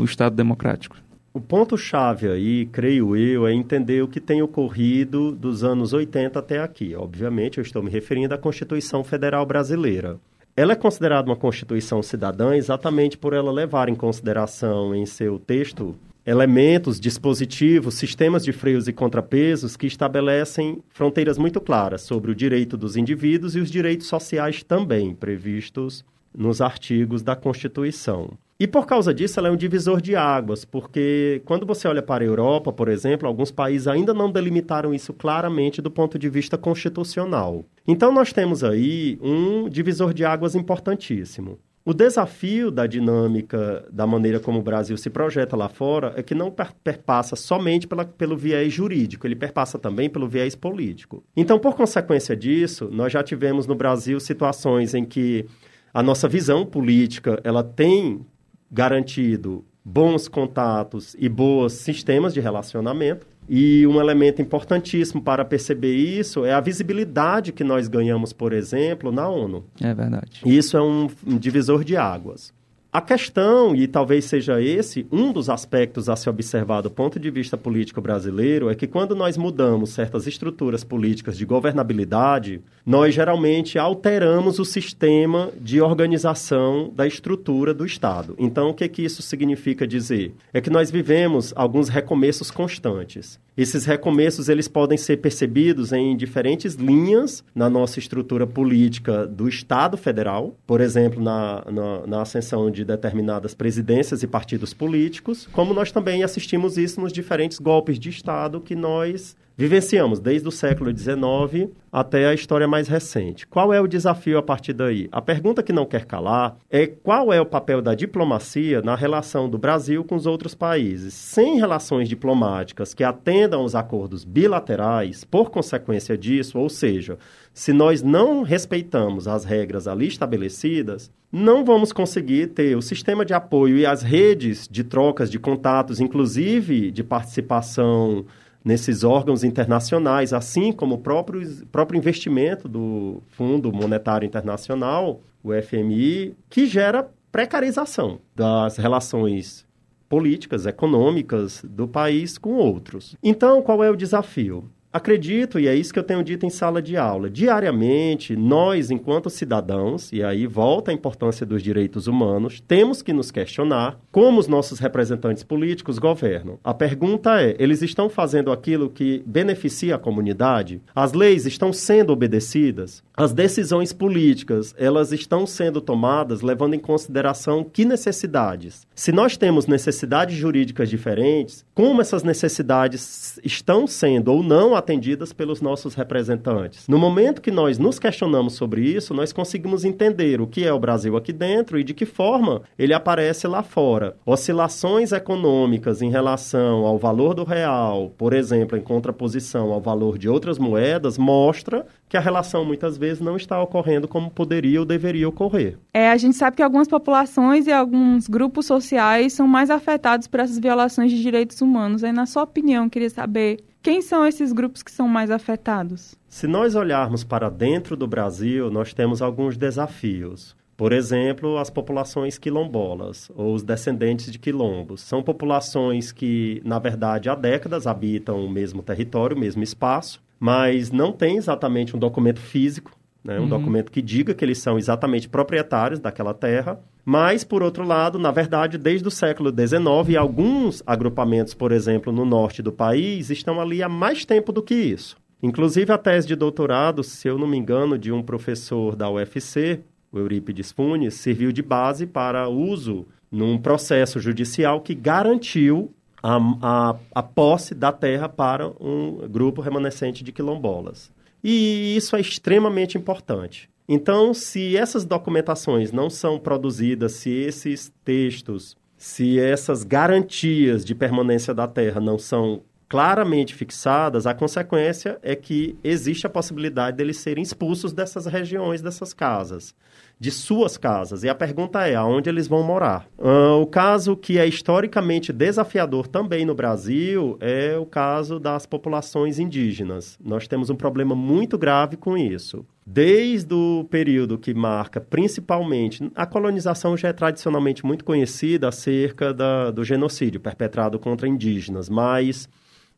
o 0.00 0.04
Estado 0.04 0.36
democrático? 0.36 0.96
O 1.36 1.40
ponto-chave 1.40 2.28
aí, 2.28 2.64
creio 2.66 3.16
eu, 3.16 3.44
é 3.44 3.52
entender 3.52 4.00
o 4.00 4.06
que 4.06 4.20
tem 4.20 4.40
ocorrido 4.40 5.32
dos 5.32 5.64
anos 5.64 5.92
80 5.92 6.38
até 6.38 6.60
aqui. 6.60 6.94
Obviamente, 6.94 7.58
eu 7.58 7.62
estou 7.62 7.82
me 7.82 7.90
referindo 7.90 8.32
à 8.32 8.38
Constituição 8.38 9.02
Federal 9.02 9.44
Brasileira. 9.44 10.20
Ela 10.56 10.74
é 10.74 10.76
considerada 10.76 11.28
uma 11.28 11.34
Constituição 11.34 12.04
cidadã 12.04 12.54
exatamente 12.54 13.18
por 13.18 13.32
ela 13.32 13.50
levar 13.50 13.88
em 13.88 13.96
consideração 13.96 14.94
em 14.94 15.04
seu 15.06 15.36
texto 15.36 15.96
elementos, 16.24 17.00
dispositivos, 17.00 17.94
sistemas 17.94 18.44
de 18.44 18.52
freios 18.52 18.86
e 18.86 18.92
contrapesos 18.92 19.76
que 19.76 19.88
estabelecem 19.88 20.84
fronteiras 20.90 21.36
muito 21.36 21.60
claras 21.60 22.02
sobre 22.02 22.30
o 22.30 22.34
direito 22.34 22.76
dos 22.76 22.96
indivíduos 22.96 23.56
e 23.56 23.58
os 23.58 23.72
direitos 23.72 24.06
sociais 24.06 24.62
também 24.62 25.12
previstos 25.12 26.04
nos 26.32 26.60
artigos 26.60 27.24
da 27.24 27.34
Constituição. 27.34 28.38
E 28.58 28.68
por 28.68 28.86
causa 28.86 29.12
disso, 29.12 29.40
ela 29.40 29.48
é 29.48 29.50
um 29.50 29.56
divisor 29.56 30.00
de 30.00 30.14
águas, 30.14 30.64
porque 30.64 31.42
quando 31.44 31.66
você 31.66 31.88
olha 31.88 32.02
para 32.02 32.22
a 32.22 32.26
Europa, 32.26 32.72
por 32.72 32.88
exemplo, 32.88 33.26
alguns 33.26 33.50
países 33.50 33.88
ainda 33.88 34.14
não 34.14 34.30
delimitaram 34.30 34.94
isso 34.94 35.12
claramente 35.12 35.82
do 35.82 35.90
ponto 35.90 36.18
de 36.18 36.28
vista 36.28 36.56
constitucional. 36.56 37.64
Então, 37.86 38.12
nós 38.12 38.32
temos 38.32 38.62
aí 38.62 39.18
um 39.20 39.68
divisor 39.68 40.14
de 40.14 40.24
águas 40.24 40.54
importantíssimo. 40.54 41.58
O 41.86 41.92
desafio 41.92 42.70
da 42.70 42.86
dinâmica, 42.86 43.86
da 43.92 44.06
maneira 44.06 44.40
como 44.40 44.60
o 44.60 44.62
Brasil 44.62 44.96
se 44.96 45.10
projeta 45.10 45.54
lá 45.54 45.68
fora, 45.68 46.14
é 46.16 46.22
que 46.22 46.34
não 46.34 46.50
perpassa 46.82 47.36
somente 47.36 47.86
pela, 47.86 48.06
pelo 48.06 48.38
viés 48.38 48.72
jurídico, 48.72 49.26
ele 49.26 49.36
perpassa 49.36 49.78
também 49.78 50.08
pelo 50.08 50.26
viés 50.26 50.54
político. 50.54 51.22
Então, 51.36 51.58
por 51.58 51.74
consequência 51.74 52.34
disso, 52.34 52.88
nós 52.90 53.12
já 53.12 53.22
tivemos 53.22 53.66
no 53.66 53.74
Brasil 53.74 54.18
situações 54.18 54.94
em 54.94 55.04
que 55.04 55.44
a 55.92 56.02
nossa 56.02 56.26
visão 56.26 56.64
política 56.64 57.38
ela 57.44 57.62
tem 57.62 58.24
garantido 58.74 59.64
bons 59.84 60.26
contatos 60.26 61.14
e 61.18 61.28
bons 61.28 61.74
sistemas 61.74 62.34
de 62.34 62.40
relacionamento. 62.40 63.26
E 63.48 63.86
um 63.86 64.00
elemento 64.00 64.40
importantíssimo 64.40 65.22
para 65.22 65.44
perceber 65.44 65.94
isso 65.94 66.44
é 66.46 66.52
a 66.52 66.60
visibilidade 66.60 67.52
que 67.52 67.62
nós 67.62 67.88
ganhamos, 67.88 68.32
por 68.32 68.54
exemplo, 68.54 69.12
na 69.12 69.28
ONU. 69.28 69.64
É 69.80 69.94
verdade. 69.94 70.40
Isso 70.46 70.76
é 70.76 70.82
um, 70.82 71.08
um 71.26 71.36
divisor 71.36 71.84
de 71.84 71.94
águas. 71.94 72.52
A 72.94 73.00
questão, 73.00 73.74
e 73.74 73.88
talvez 73.88 74.24
seja 74.24 74.62
esse 74.62 75.04
um 75.10 75.32
dos 75.32 75.50
aspectos 75.50 76.08
a 76.08 76.14
se 76.14 76.30
observar 76.30 76.80
do 76.80 76.88
ponto 76.88 77.18
de 77.18 77.28
vista 77.28 77.56
político 77.56 78.00
brasileiro, 78.00 78.70
é 78.70 78.74
que 78.76 78.86
quando 78.86 79.16
nós 79.16 79.36
mudamos 79.36 79.90
certas 79.90 80.28
estruturas 80.28 80.84
políticas 80.84 81.36
de 81.36 81.44
governabilidade, 81.44 82.62
nós 82.86 83.12
geralmente 83.12 83.80
alteramos 83.80 84.60
o 84.60 84.64
sistema 84.64 85.50
de 85.60 85.80
organização 85.80 86.88
da 86.94 87.04
estrutura 87.04 87.74
do 87.74 87.84
Estado. 87.84 88.36
Então, 88.38 88.70
o 88.70 88.74
que, 88.74 88.88
que 88.88 89.02
isso 89.02 89.22
significa 89.22 89.88
dizer? 89.88 90.32
É 90.52 90.60
que 90.60 90.70
nós 90.70 90.88
vivemos 90.88 91.52
alguns 91.56 91.88
recomeços 91.88 92.48
constantes. 92.48 93.40
Esses 93.56 93.84
recomeços 93.84 94.48
eles 94.48 94.66
podem 94.66 94.98
ser 94.98 95.18
percebidos 95.18 95.92
em 95.92 96.16
diferentes 96.16 96.74
linhas 96.74 97.44
na 97.54 97.70
nossa 97.70 98.00
estrutura 98.00 98.46
política 98.46 99.26
do 99.26 99.48
Estado 99.48 99.96
federal, 99.96 100.56
por 100.66 100.80
exemplo, 100.80 101.22
na, 101.22 101.64
na, 101.70 102.06
na, 102.06 102.22
ascensão 102.22 102.68
de 102.68 102.84
determinadas 102.84 103.54
presidências 103.54 104.24
e 104.24 104.26
partidos 104.26 104.74
políticos, 104.74 105.48
como 105.52 105.72
nós 105.72 105.92
também 105.92 106.24
assistimos 106.24 106.76
isso 106.76 107.00
nos 107.00 107.12
diferentes 107.12 107.60
golpes 107.60 107.98
de 107.98 108.10
Estado 108.10 108.60
que 108.60 108.74
nós 108.74 109.36
vivenciamos 109.56 110.18
desde 110.18 110.48
o 110.48 110.52
século 110.52 110.96
XIX 110.96 111.70
até 111.92 112.26
a 112.26 112.34
história 112.34 112.66
mais 112.66 112.88
recente. 112.88 113.46
Qual 113.46 113.72
é 113.72 113.80
o 113.80 113.86
desafio 113.86 114.36
a 114.36 114.42
partir 114.42 114.72
daí? 114.72 115.08
A 115.12 115.22
pergunta 115.22 115.62
que 115.62 115.72
não 115.72 115.86
quer 115.86 116.04
calar 116.04 116.56
é 116.68 116.86
qual 116.86 117.32
é 117.32 117.40
o 117.40 117.46
papel 117.46 117.80
da 117.80 117.94
diplomacia 117.94 118.82
na 118.82 118.96
relação 118.96 119.48
do 119.48 119.56
Brasil 119.56 120.02
com 120.02 120.16
os 120.16 120.26
outros 120.26 120.54
países. 120.54 121.14
Sem 121.14 121.56
relações 121.58 122.08
diplomáticas 122.08 122.92
que 122.92 123.04
atendam 123.04 123.60
aos 123.60 123.76
acordos 123.76 124.24
bilaterais, 124.24 125.22
por 125.22 125.50
consequência 125.50 126.18
disso, 126.18 126.58
ou 126.58 126.68
seja, 126.68 127.16
se 127.52 127.72
nós 127.72 128.02
não 128.02 128.42
respeitamos 128.42 129.28
as 129.28 129.44
regras 129.44 129.86
ali 129.86 130.08
estabelecidas, 130.08 131.12
não 131.30 131.64
vamos 131.64 131.92
conseguir 131.92 132.48
ter 132.48 132.76
o 132.76 132.82
sistema 132.82 133.24
de 133.24 133.34
apoio 133.34 133.76
e 133.76 133.86
as 133.86 134.02
redes 134.02 134.68
de 134.68 134.82
trocas 134.82 135.30
de 135.30 135.38
contatos, 135.38 136.00
inclusive 136.00 136.90
de 136.90 137.04
participação 137.04 138.24
nesses 138.64 139.04
órgãos 139.04 139.44
internacionais, 139.44 140.32
assim 140.32 140.72
como 140.72 140.94
o 140.94 140.98
próprio, 140.98 141.66
próprio 141.66 141.98
investimento 141.98 142.66
do 142.66 143.22
Fundo 143.28 143.70
Monetário 143.72 144.26
Internacional, 144.26 145.20
o 145.42 145.50
FMI, 145.52 146.34
que 146.48 146.66
gera 146.66 147.08
precarização 147.30 148.20
das 148.34 148.78
relações 148.78 149.66
políticas, 150.08 150.64
econômicas 150.64 151.62
do 151.64 151.86
país 151.86 152.38
com 152.38 152.54
outros. 152.54 153.16
Então, 153.22 153.60
qual 153.60 153.82
é 153.84 153.90
o 153.90 153.96
desafio? 153.96 154.70
Acredito, 154.94 155.58
e 155.58 155.66
é 155.66 155.74
isso 155.74 155.92
que 155.92 155.98
eu 155.98 156.04
tenho 156.04 156.22
dito 156.22 156.46
em 156.46 156.50
sala 156.50 156.80
de 156.80 156.96
aula, 156.96 157.28
diariamente, 157.28 158.36
nós, 158.36 158.92
enquanto 158.92 159.28
cidadãos, 159.28 160.12
e 160.12 160.22
aí 160.22 160.46
volta 160.46 160.92
a 160.92 160.94
importância 160.94 161.44
dos 161.44 161.64
direitos 161.64 162.06
humanos, 162.06 162.60
temos 162.60 163.02
que 163.02 163.12
nos 163.12 163.32
questionar 163.32 163.98
como 164.12 164.38
os 164.38 164.46
nossos 164.46 164.78
representantes 164.78 165.42
políticos 165.42 165.98
governam. 165.98 166.60
A 166.62 166.72
pergunta 166.72 167.42
é: 167.42 167.56
eles 167.58 167.82
estão 167.82 168.08
fazendo 168.08 168.52
aquilo 168.52 168.88
que 168.88 169.20
beneficia 169.26 169.96
a 169.96 169.98
comunidade? 169.98 170.80
As 170.94 171.12
leis 171.12 171.44
estão 171.44 171.72
sendo 171.72 172.12
obedecidas? 172.12 173.02
As 173.16 173.32
decisões 173.32 173.92
políticas, 173.92 174.76
elas 174.78 175.10
estão 175.10 175.44
sendo 175.44 175.80
tomadas 175.80 176.40
levando 176.40 176.74
em 176.74 176.78
consideração 176.78 177.64
que 177.64 177.84
necessidades? 177.84 178.86
Se 178.94 179.10
nós 179.10 179.36
temos 179.36 179.66
necessidades 179.66 180.36
jurídicas 180.36 180.88
diferentes, 180.88 181.64
como 181.74 182.00
essas 182.00 182.22
necessidades 182.22 183.40
estão 183.42 183.88
sendo 183.88 184.32
ou 184.32 184.40
não 184.40 184.76
atendidas 184.84 185.32
pelos 185.32 185.62
nossos 185.62 185.94
representantes. 185.94 186.86
No 186.86 186.98
momento 186.98 187.40
que 187.40 187.50
nós 187.50 187.78
nos 187.78 187.98
questionamos 187.98 188.52
sobre 188.52 188.82
isso, 188.82 189.14
nós 189.14 189.32
conseguimos 189.32 189.84
entender 189.84 190.40
o 190.40 190.46
que 190.46 190.64
é 190.64 190.72
o 190.72 190.78
Brasil 190.78 191.16
aqui 191.16 191.32
dentro 191.32 191.78
e 191.78 191.84
de 191.84 191.94
que 191.94 192.04
forma 192.04 192.62
ele 192.78 192.92
aparece 192.92 193.46
lá 193.48 193.62
fora. 193.62 194.16
Oscilações 194.26 195.10
econômicas 195.12 196.02
em 196.02 196.10
relação 196.10 196.84
ao 196.84 196.98
valor 196.98 197.34
do 197.34 197.44
real, 197.44 198.12
por 198.18 198.34
exemplo, 198.34 198.76
em 198.76 198.82
contraposição 198.82 199.72
ao 199.72 199.80
valor 199.80 200.18
de 200.18 200.28
outras 200.28 200.58
moedas, 200.58 201.16
mostra 201.16 201.86
que 202.08 202.16
a 202.16 202.20
relação 202.20 202.64
muitas 202.64 202.98
vezes 202.98 203.20
não 203.20 203.36
está 203.36 203.60
ocorrendo 203.60 204.06
como 204.06 204.30
poderia 204.30 204.78
ou 204.80 204.86
deveria 204.86 205.28
ocorrer. 205.28 205.78
É, 205.92 206.10
a 206.10 206.16
gente 206.16 206.36
sabe 206.36 206.56
que 206.56 206.62
algumas 206.62 206.86
populações 206.86 207.66
e 207.66 207.72
alguns 207.72 208.28
grupos 208.28 208.66
sociais 208.66 209.32
são 209.32 209.48
mais 209.48 209.70
afetados 209.70 210.28
por 210.28 210.40
essas 210.40 210.58
violações 210.58 211.10
de 211.10 211.20
direitos 211.20 211.60
humanos. 211.60 212.04
Aí, 212.04 212.12
na 212.12 212.26
sua 212.26 212.42
opinião, 212.42 212.88
queria 212.88 213.10
saber 213.10 213.64
quem 213.84 214.00
são 214.00 214.26
esses 214.26 214.50
grupos 214.50 214.82
que 214.82 214.90
são 214.90 215.06
mais 215.06 215.30
afetados? 215.30 216.16
Se 216.26 216.46
nós 216.46 216.74
olharmos 216.74 217.22
para 217.22 217.50
dentro 217.50 217.94
do 217.94 218.06
Brasil, 218.06 218.70
nós 218.70 218.94
temos 218.94 219.20
alguns 219.20 219.58
desafios. 219.58 220.56
Por 220.74 220.90
exemplo, 220.90 221.58
as 221.58 221.68
populações 221.68 222.38
quilombolas, 222.38 223.30
ou 223.36 223.54
os 223.54 223.62
descendentes 223.62 224.32
de 224.32 224.38
quilombos. 224.38 225.02
São 225.02 225.22
populações 225.22 226.10
que, 226.10 226.62
na 226.64 226.78
verdade, 226.78 227.28
há 227.28 227.34
décadas 227.34 227.86
habitam 227.86 228.42
o 228.42 228.50
mesmo 228.50 228.82
território, 228.82 229.36
o 229.36 229.38
mesmo 229.38 229.62
espaço, 229.62 230.22
mas 230.40 230.90
não 230.90 231.12
têm 231.12 231.36
exatamente 231.36 231.94
um 231.94 231.98
documento 231.98 232.40
físico 232.40 232.90
né? 233.24 233.38
um 233.38 233.44
uhum. 233.44 233.48
documento 233.48 233.90
que 233.90 234.02
diga 234.02 234.34
que 234.34 234.44
eles 234.44 234.58
são 234.58 234.76
exatamente 234.76 235.28
proprietários 235.28 235.98
daquela 235.98 236.34
terra. 236.34 236.78
Mas, 237.04 237.44
por 237.44 237.62
outro 237.62 237.84
lado, 237.84 238.18
na 238.18 238.30
verdade, 238.30 238.78
desde 238.78 239.06
o 239.06 239.10
século 239.10 239.50
XIX, 239.50 240.16
alguns 240.18 240.82
agrupamentos, 240.86 241.52
por 241.52 241.70
exemplo, 241.70 242.12
no 242.12 242.24
norte 242.24 242.62
do 242.62 242.72
país, 242.72 243.28
estão 243.28 243.60
ali 243.60 243.82
há 243.82 243.88
mais 243.88 244.24
tempo 244.24 244.50
do 244.52 244.62
que 244.62 244.74
isso. 244.74 245.16
Inclusive, 245.42 245.92
a 245.92 245.98
tese 245.98 246.26
de 246.26 246.34
doutorado, 246.34 247.04
se 247.04 247.28
eu 247.28 247.36
não 247.36 247.46
me 247.46 247.58
engano, 247.58 247.98
de 247.98 248.10
um 248.10 248.22
professor 248.22 248.96
da 248.96 249.10
UFC, 249.10 249.80
o 250.10 250.18
Eurípides 250.18 250.72
Funes, 250.72 251.14
serviu 251.14 251.52
de 251.52 251.60
base 251.60 252.06
para 252.06 252.48
uso 252.48 253.06
num 253.30 253.58
processo 253.58 254.18
judicial 254.18 254.80
que 254.80 254.94
garantiu 254.94 255.92
a, 256.22 256.38
a, 256.62 256.96
a 257.16 257.22
posse 257.22 257.74
da 257.74 257.92
terra 257.92 258.26
para 258.30 258.68
um 258.80 259.28
grupo 259.28 259.60
remanescente 259.60 260.24
de 260.24 260.32
quilombolas. 260.32 261.12
E 261.42 261.94
isso 261.94 262.16
é 262.16 262.20
extremamente 262.20 262.96
importante. 262.96 263.68
Então, 263.88 264.32
se 264.32 264.76
essas 264.76 265.04
documentações 265.04 265.92
não 265.92 266.08
são 266.08 266.38
produzidas, 266.38 267.12
se 267.12 267.30
esses 267.30 267.92
textos, 268.04 268.76
se 268.96 269.38
essas 269.38 269.84
garantias 269.84 270.84
de 270.84 270.94
permanência 270.94 271.52
da 271.52 271.68
terra 271.68 272.00
não 272.00 272.18
são 272.18 272.62
claramente 272.94 273.52
fixadas, 273.56 274.24
a 274.24 274.32
consequência 274.32 275.18
é 275.20 275.34
que 275.34 275.76
existe 275.82 276.28
a 276.28 276.30
possibilidade 276.30 276.96
deles 276.96 277.16
serem 277.16 277.42
expulsos 277.42 277.92
dessas 277.92 278.24
regiões, 278.24 278.80
dessas 278.80 279.12
casas 279.12 279.74
de 280.20 280.30
suas 280.30 280.76
casas. 280.76 281.24
E 281.24 281.28
a 281.28 281.34
pergunta 281.34 281.84
é: 281.88 281.96
aonde 281.96 282.30
eles 282.30 282.46
vão 282.46 282.62
morar? 282.62 283.08
Uh, 283.18 283.60
o 283.60 283.66
caso 283.66 284.16
que 284.16 284.38
é 284.38 284.46
historicamente 284.46 285.32
desafiador 285.32 286.06
também 286.06 286.46
no 286.46 286.54
Brasil 286.54 287.36
é 287.40 287.76
o 287.76 287.84
caso 287.84 288.38
das 288.38 288.64
populações 288.64 289.40
indígenas. 289.40 290.16
Nós 290.24 290.46
temos 290.46 290.70
um 290.70 290.76
problema 290.76 291.16
muito 291.16 291.58
grave 291.58 291.96
com 291.96 292.16
isso. 292.16 292.64
Desde 292.86 293.52
o 293.52 293.84
período 293.90 294.38
que 294.38 294.54
marca 294.54 295.00
principalmente 295.00 296.08
a 296.14 296.26
colonização 296.26 296.96
já 296.96 297.08
é 297.08 297.12
tradicionalmente 297.12 297.84
muito 297.84 298.04
conhecida 298.04 298.68
acerca 298.68 299.34
da, 299.34 299.72
do 299.72 299.82
genocídio 299.82 300.38
perpetrado 300.38 300.96
contra 300.98 301.26
indígenas, 301.26 301.88
mas 301.88 302.48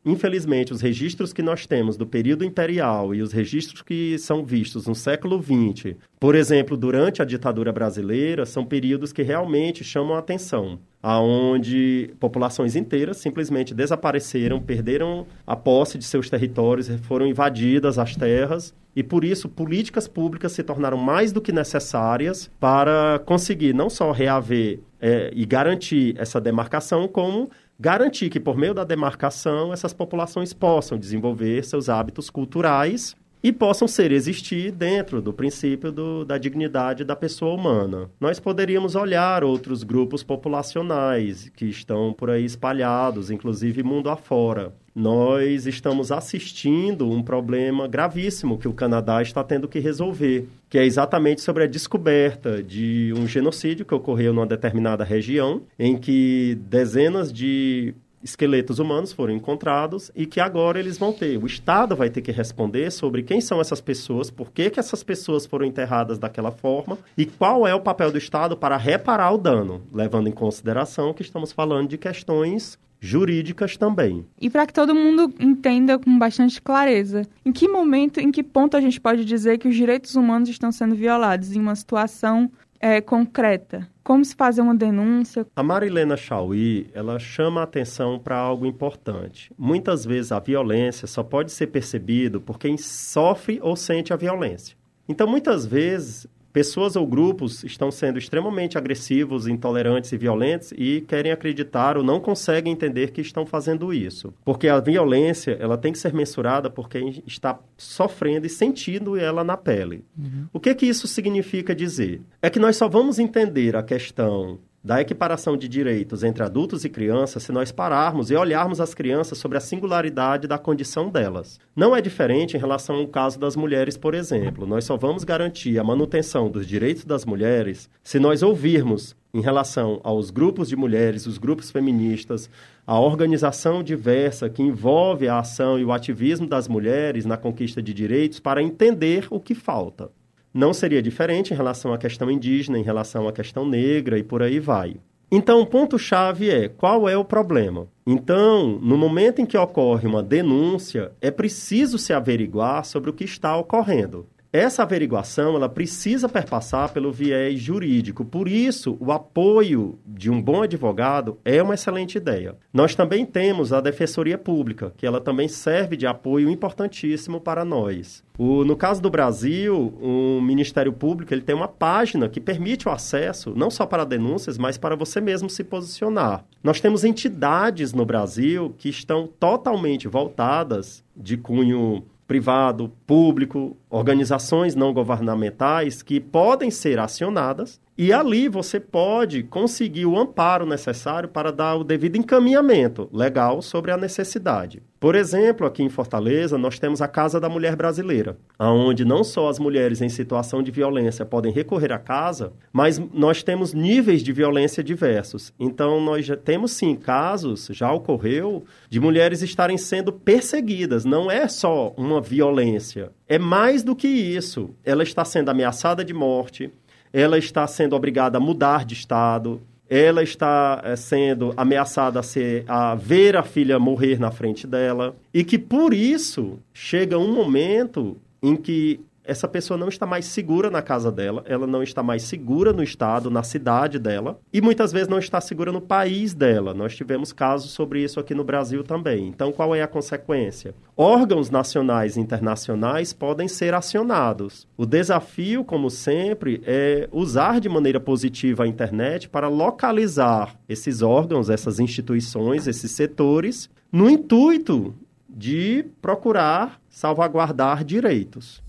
Infelizmente, 0.05 0.71
os 0.71 0.81
registros 0.81 1.33
que 1.33 1.41
nós 1.41 1.65
temos 1.65 1.97
do 1.97 2.07
período 2.07 2.45
imperial 2.45 3.13
e 3.13 3.21
os 3.21 3.33
registros 3.33 3.81
que 3.81 4.17
são 4.17 4.45
vistos 4.45 4.87
no 4.87 4.95
século 4.95 5.41
XX, 5.41 5.95
por 6.19 6.33
exemplo, 6.33 6.77
durante 6.77 7.21
a 7.21 7.25
ditadura 7.25 7.73
brasileira, 7.73 8.45
são 8.45 8.65
períodos 8.65 9.11
que 9.11 9.21
realmente 9.21 9.83
chamam 9.83 10.15
a 10.15 10.19
atenção, 10.19 10.79
aonde 11.03 12.13
populações 12.19 12.75
inteiras 12.75 13.17
simplesmente 13.17 13.73
desapareceram, 13.73 14.61
perderam 14.61 15.27
a 15.45 15.55
posse 15.55 15.97
de 15.97 16.05
seus 16.05 16.29
territórios, 16.29 16.87
foram 17.03 17.27
invadidas 17.27 17.99
as 17.99 18.15
terras 18.15 18.73
e 18.95 19.03
por 19.03 19.23
isso 19.23 19.47
políticas 19.47 20.07
públicas 20.07 20.53
se 20.53 20.63
tornaram 20.63 20.97
mais 20.97 21.31
do 21.31 21.39
que 21.39 21.51
necessárias 21.51 22.49
para 22.59 23.21
conseguir 23.25 23.71
não 23.71 23.91
só 23.91 24.11
reaver 24.11 24.79
é, 24.99 25.29
e 25.35 25.45
garantir 25.45 26.15
essa 26.17 26.41
demarcação, 26.41 27.07
como 27.07 27.49
garantir 27.79 28.29
que, 28.29 28.39
por 28.39 28.57
meio 28.57 28.73
da 28.73 28.83
demarcação, 28.83 29.71
essas 29.71 29.93
populações 29.93 30.53
possam 30.53 30.97
desenvolver 30.97 31.63
seus 31.63 31.89
hábitos 31.89 32.29
culturais 32.29 33.15
e 33.43 33.51
possam 33.51 33.87
ser 33.87 34.11
existir 34.11 34.71
dentro 34.71 35.21
do 35.21 35.31
princípio 35.31 35.91
do, 35.91 36.25
da 36.25 36.37
dignidade 36.37 37.03
da 37.03 37.15
pessoa 37.15 37.53
humana. 37.53 38.09
Nós 38.19 38.39
poderíamos 38.39 38.95
olhar 38.95 39.43
outros 39.43 39.83
grupos 39.83 40.23
populacionais 40.23 41.49
que 41.49 41.65
estão 41.65 42.13
por 42.13 42.29
aí 42.29 42.43
espalhados, 42.43 43.29
inclusive 43.29 43.83
mundo 43.83 44.09
afora. 44.09 44.73
Nós 44.97 45.67
estamos 45.67 46.11
assistindo 46.11 47.07
um 47.07 47.21
problema 47.21 47.87
gravíssimo 47.87 48.57
que 48.57 48.67
o 48.67 48.73
Canadá 48.73 49.21
está 49.21 49.43
tendo 49.43 49.67
que 49.67 49.77
resolver, 49.77 50.49
que 50.67 50.75
é 50.75 50.83
exatamente 50.83 51.41
sobre 51.41 51.65
a 51.65 51.67
descoberta 51.67 52.63
de 52.63 53.13
um 53.15 53.27
genocídio 53.27 53.85
que 53.85 53.93
ocorreu 53.93 54.33
numa 54.33 54.47
determinada 54.47 55.03
região, 55.03 55.61
em 55.77 55.95
que 55.95 56.57
dezenas 56.67 57.31
de 57.31 57.93
esqueletos 58.23 58.79
humanos 58.79 59.13
foram 59.13 59.35
encontrados 59.35 60.11
e 60.15 60.25
que 60.25 60.39
agora 60.39 60.79
eles 60.79 60.97
vão 60.97 61.13
ter. 61.13 61.37
O 61.37 61.45
Estado 61.45 61.95
vai 61.95 62.09
ter 62.09 62.23
que 62.23 62.31
responder 62.31 62.89
sobre 62.89 63.21
quem 63.21 63.39
são 63.39 63.61
essas 63.61 63.79
pessoas, 63.79 64.31
por 64.31 64.51
que, 64.51 64.71
que 64.71 64.79
essas 64.79 65.03
pessoas 65.03 65.45
foram 65.45 65.67
enterradas 65.67 66.17
daquela 66.17 66.49
forma 66.49 66.97
e 67.15 67.23
qual 67.23 67.67
é 67.67 67.75
o 67.75 67.81
papel 67.81 68.11
do 68.11 68.17
Estado 68.17 68.57
para 68.57 68.77
reparar 68.77 69.31
o 69.31 69.37
dano, 69.37 69.83
levando 69.93 70.27
em 70.27 70.31
consideração 70.31 71.13
que 71.13 71.21
estamos 71.21 71.51
falando 71.51 71.87
de 71.87 71.99
questões 71.99 72.79
jurídicas 72.99 73.77
também. 73.77 74.25
E 74.39 74.49
para 74.49 74.65
que 74.65 74.73
todo 74.73 74.95
mundo 74.95 75.33
entenda 75.39 75.97
com 75.99 76.17
bastante 76.17 76.61
clareza, 76.61 77.23
em 77.45 77.51
que 77.51 77.67
momento, 77.67 78.19
em 78.19 78.31
que 78.31 78.43
ponto 78.43 78.75
a 78.75 78.81
gente 78.81 78.99
pode 78.99 79.23
dizer 79.23 79.57
que 79.57 79.67
os 79.67 79.75
direitos 79.75 80.15
humanos 80.15 80.49
estão 80.49 80.71
sendo 80.71 80.95
violados 80.95 81.55
em 81.55 81.59
uma 81.59 81.75
situação 81.75 82.51
é, 82.79 83.01
concreta? 83.01 83.87
Como 84.03 84.23
se 84.23 84.35
fazer 84.35 84.61
uma 84.61 84.75
denúncia? 84.75 85.45
A 85.55 85.61
Marilena 85.61 86.15
Chauí, 86.15 86.89
ela 86.93 87.19
chama 87.19 87.61
a 87.61 87.65
atenção 87.65 88.17
para 88.17 88.37
algo 88.37 88.65
importante. 88.65 89.51
Muitas 89.57 90.05
vezes 90.05 90.31
a 90.31 90.39
violência 90.39 91.07
só 91.07 91.23
pode 91.23 91.51
ser 91.51 91.67
percebido 91.67 92.39
por 92.39 92.57
quem 92.57 92.77
sofre 92.77 93.59
ou 93.61 93.75
sente 93.75 94.13
a 94.13 94.15
violência. 94.15 94.77
Então, 95.09 95.27
muitas 95.27 95.65
vezes, 95.65 96.27
pessoas 96.57 96.95
ou 96.95 97.05
grupos 97.05 97.63
estão 97.63 97.91
sendo 97.91 98.17
extremamente 98.17 98.79
agressivos, 98.79 99.45
intolerantes 99.45 100.11
e 100.11 100.17
violentos 100.17 100.73
e 100.75 101.01
querem 101.01 101.31
acreditar 101.31 101.95
ou 101.95 102.03
não 102.03 102.19
conseguem 102.19 102.73
entender 102.73 103.11
que 103.11 103.21
estão 103.21 103.45
fazendo 103.45 103.93
isso. 103.93 104.33
Porque 104.43 104.67
a 104.67 104.79
violência, 104.79 105.55
ela 105.59 105.77
tem 105.77 105.91
que 105.91 105.99
ser 105.99 106.15
mensurada 106.15 106.67
por 106.67 106.89
quem 106.89 107.21
está 107.27 107.59
sofrendo 107.77 108.47
e 108.47 108.49
sentindo 108.49 109.15
ela 109.15 109.43
na 109.43 109.55
pele. 109.55 110.03
Uhum. 110.17 110.47
O 110.51 110.59
que 110.59 110.73
que 110.73 110.87
isso 110.87 111.07
significa 111.07 111.75
dizer? 111.75 112.21
É 112.41 112.49
que 112.49 112.57
nós 112.57 112.75
só 112.75 112.89
vamos 112.89 113.19
entender 113.19 113.75
a 113.75 113.83
questão 113.83 114.57
da 114.87 115.01
equiparação 115.01 115.57
de 115.57 115.67
direitos 115.67 116.23
entre 116.23 116.41
adultos 116.41 116.85
e 116.85 116.89
crianças 116.89 117.43
se 117.43 117.51
nós 117.51 117.73
pararmos 117.73 118.31
e 118.31 118.35
olharmos 118.37 118.79
as 118.79 118.93
crianças 118.93 119.37
sobre 119.37 119.57
a 119.57 119.61
singularidade 119.61 120.47
da 120.47 120.57
condição 120.57 121.09
delas. 121.09 121.59
Não 121.75 121.93
é 121.93 122.01
diferente 122.01 122.55
em 122.55 122.59
relação 122.59 122.95
ao 122.95 123.07
caso 123.09 123.37
das 123.37 123.57
mulheres, 123.57 123.97
por 123.97 124.15
exemplo. 124.15 124.65
Nós 124.65 124.85
só 124.85 124.95
vamos 124.95 125.25
garantir 125.25 125.77
a 125.77 125.83
manutenção 125.83 126.49
dos 126.49 126.65
direitos 126.65 127.03
das 127.03 127.25
mulheres 127.25 127.89
se 128.01 128.17
nós 128.17 128.41
ouvirmos 128.41 129.13
em 129.33 129.41
relação 129.41 129.99
aos 130.05 130.31
grupos 130.31 130.69
de 130.69 130.77
mulheres, 130.77 131.27
os 131.27 131.37
grupos 131.37 131.69
feministas, 131.69 132.49
a 132.85 132.97
organização 132.97 133.83
diversa 133.83 134.49
que 134.49 134.63
envolve 134.63 135.27
a 135.27 135.39
ação 135.39 135.77
e 135.77 135.83
o 135.83 135.91
ativismo 135.91 136.47
das 136.47 136.69
mulheres 136.69 137.25
na 137.25 137.35
conquista 137.35 137.81
de 137.81 137.93
direitos 137.93 138.39
para 138.39 138.63
entender 138.63 139.27
o 139.29 139.37
que 139.37 139.53
falta. 139.53 140.09
Não 140.57 140.73
seria 140.73 141.03
diferente 141.03 141.53
em 141.53 141.55
relação 141.55 141.93
à 141.93 141.99
questão 141.99 142.31
indígena, 142.31 142.79
em 142.79 142.81
relação 142.81 143.27
à 143.27 143.31
questão 143.31 143.63
negra 143.63 144.17
e 144.17 144.23
por 144.23 144.41
aí 144.41 144.59
vai. 144.59 144.95
Então, 145.31 145.61
o 145.61 145.67
ponto-chave 145.67 146.49
é 146.49 146.67
qual 146.67 147.07
é 147.07 147.15
o 147.15 147.23
problema? 147.23 147.87
Então, 148.07 148.79
no 148.81 148.97
momento 148.97 149.39
em 149.39 149.45
que 149.45 149.55
ocorre 149.55 150.07
uma 150.07 150.23
denúncia, 150.23 151.11
é 151.21 151.29
preciso 151.29 151.99
se 151.99 152.11
averiguar 152.11 152.83
sobre 152.85 153.11
o 153.11 153.13
que 153.13 153.23
está 153.23 153.55
ocorrendo. 153.55 154.25
Essa 154.51 154.83
averiguação 154.83 155.55
ela 155.55 155.67
precisa 155.67 156.29
perpassar 156.29 156.93
pelo 156.93 157.11
viés 157.11 157.59
jurídico. 157.59 158.23
Por 158.23 158.47
isso, 158.47 158.97
o 158.99 159.11
apoio 159.11 159.99
de 160.05 160.29
um 160.31 160.41
bom 160.41 160.63
advogado 160.63 161.37
é 161.43 161.61
uma 161.61 161.73
excelente 161.73 162.17
ideia. 162.17 162.55
Nós 162.71 162.95
também 162.95 163.25
temos 163.25 163.73
a 163.73 163.81
Defensoria 163.81 164.37
Pública, 164.37 164.93
que 164.95 165.05
ela 165.05 165.19
também 165.19 165.47
serve 165.47 165.97
de 165.97 166.07
apoio 166.07 166.49
importantíssimo 166.49 167.41
para 167.41 167.65
nós. 167.65 168.23
O, 168.37 168.63
no 168.63 168.75
caso 168.75 169.01
do 169.01 169.09
Brasil, 169.09 169.93
o 170.01 170.39
Ministério 170.41 170.93
Público 170.93 171.33
ele 171.33 171.41
tem 171.41 171.55
uma 171.55 171.67
página 171.67 172.29
que 172.29 172.39
permite 172.39 172.87
o 172.87 172.91
acesso 172.91 173.53
não 173.55 173.69
só 173.69 173.85
para 173.85 174.05
denúncias, 174.05 174.57
mas 174.57 174.77
para 174.77 174.95
você 174.95 175.19
mesmo 175.19 175.49
se 175.49 175.63
posicionar. 175.63 176.45
Nós 176.63 176.79
temos 176.79 177.03
entidades 177.03 177.93
no 177.93 178.05
Brasil 178.05 178.75
que 178.77 178.89
estão 178.89 179.27
totalmente 179.27 180.07
voltadas 180.07 181.03
de 181.15 181.35
cunho 181.35 182.05
privado, 182.27 182.91
público, 183.05 183.77
organizações 183.89 184.75
não 184.75 184.93
governamentais 184.93 186.03
que 186.03 186.19
podem 186.19 186.69
ser 186.69 186.99
acionadas 186.99 187.79
e 187.97 188.13
ali 188.13 188.47
você 188.47 188.79
pode 188.79 189.41
conseguir 189.43 190.05
o 190.05 190.17
amparo 190.17 190.65
necessário 190.65 191.27
para 191.27 191.51
dar 191.51 191.75
o 191.75 191.83
devido 191.83 192.15
encaminhamento 192.15 193.09
legal 193.11 193.61
sobre 193.61 193.91
a 193.91 193.97
necessidade. 193.97 194.83
Por 194.99 195.15
exemplo, 195.15 195.65
aqui 195.65 195.83
em 195.83 195.89
Fortaleza, 195.89 196.57
nós 196.57 196.79
temos 196.79 197.01
a 197.01 197.07
Casa 197.07 197.39
da 197.39 197.47
Mulher 197.47 197.75
Brasileira, 197.75 198.37
onde 198.59 199.05
não 199.05 199.23
só 199.23 199.47
as 199.47 199.59
mulheres 199.59 200.01
em 200.01 200.09
situação 200.09 200.63
de 200.63 200.71
violência 200.71 201.25
podem 201.25 201.51
recorrer 201.51 201.91
à 201.91 201.99
casa, 201.99 202.51
mas 202.73 202.99
nós 203.13 203.43
temos 203.43 203.73
níveis 203.73 204.23
de 204.23 204.33
violência 204.33 204.83
diversos. 204.83 205.53
Então, 205.59 206.01
nós 206.01 206.25
já 206.25 206.35
temos 206.35 206.71
sim 206.71 206.95
casos, 206.95 207.69
já 207.71 207.91
ocorreu, 207.91 208.65
de 208.89 208.99
mulheres 208.99 209.43
estarem 209.43 209.77
sendo 209.77 210.11
perseguidas. 210.11 211.05
Não 211.05 211.29
é 211.29 211.47
só 211.47 211.93
uma 211.95 212.19
violência, 212.19 213.11
é 213.27 213.37
mais 213.37 213.83
do 213.83 213.95
que 213.95 214.07
isso. 214.07 214.71
Ela 214.83 215.03
está 215.03 215.23
sendo 215.23 215.49
ameaçada 215.49 216.03
de 216.03 216.13
morte, 216.13 216.71
ela 217.11 217.37
está 217.37 217.65
sendo 217.67 217.95
obrigada 217.95 218.37
a 218.37 218.41
mudar 218.41 218.85
de 218.85 218.93
estado, 218.93 219.61
ela 219.89 220.21
está 220.21 220.81
é, 220.83 220.95
sendo 220.95 221.53
ameaçada 221.55 222.19
a, 222.19 222.23
ser, 222.23 222.65
a 222.67 222.95
ver 222.95 223.37
a 223.37 223.43
filha 223.43 223.79
morrer 223.79 224.19
na 224.19 224.31
frente 224.31 224.67
dela, 224.67 225.15
e 225.33 225.43
que 225.43 225.57
por 225.57 225.93
isso 225.93 226.59
chega 226.73 227.17
um 227.17 227.33
momento 227.33 228.17
em 228.41 228.55
que 228.55 228.99
essa 229.27 229.45
pessoa 229.45 229.77
não 229.77 229.89
está 229.89 230.05
mais 230.05 230.25
segura 230.25 230.71
na 230.71 230.81
casa 230.81 231.11
dela, 231.11 231.43
ela 231.45 231.67
não 231.67 231.83
está 231.83 232.01
mais 232.01 232.23
segura 232.23 232.71
no 232.71 232.81
estado, 232.81 233.29
na 233.29 233.43
cidade 233.43 233.99
dela, 233.99 234.39
e 234.53 234.61
muitas 234.61 234.93
vezes 234.93 235.09
não 235.09 235.19
está 235.19 235.41
segura 235.41 235.69
no 235.69 235.81
país 235.81 236.33
dela. 236.33 236.73
Nós 236.73 236.95
tivemos 236.95 237.33
casos 237.33 237.71
sobre 237.71 238.01
isso 238.01 238.21
aqui 238.21 238.33
no 238.33 238.45
Brasil 238.45 238.85
também. 238.85 239.27
Então, 239.27 239.51
qual 239.51 239.75
é 239.75 239.81
a 239.81 239.87
consequência? 239.87 240.73
Órgãos 240.95 241.49
nacionais 241.49 242.15
e 242.15 242.21
internacionais 242.21 243.11
podem 243.11 243.49
ser 243.49 243.73
acionados. 243.73 244.65
O 244.77 244.85
desafio, 244.85 245.65
como 245.65 245.89
sempre, 245.89 246.61
é 246.65 247.09
usar 247.11 247.59
de 247.59 247.67
maneira 247.67 247.99
positiva 247.99 248.63
a 248.63 248.67
internet 248.67 249.27
para 249.27 249.49
localizar 249.49 250.55
esses 250.69 251.01
órgãos, 251.01 251.49
essas 251.49 251.81
instituições, 251.81 252.65
esses 252.65 252.91
setores, 252.91 253.69
no 253.91 254.09
intuito 254.09 254.95
de 255.29 255.85
procurar 256.01 256.79
salvaguardar 256.89 257.83
direitos. 257.83 258.65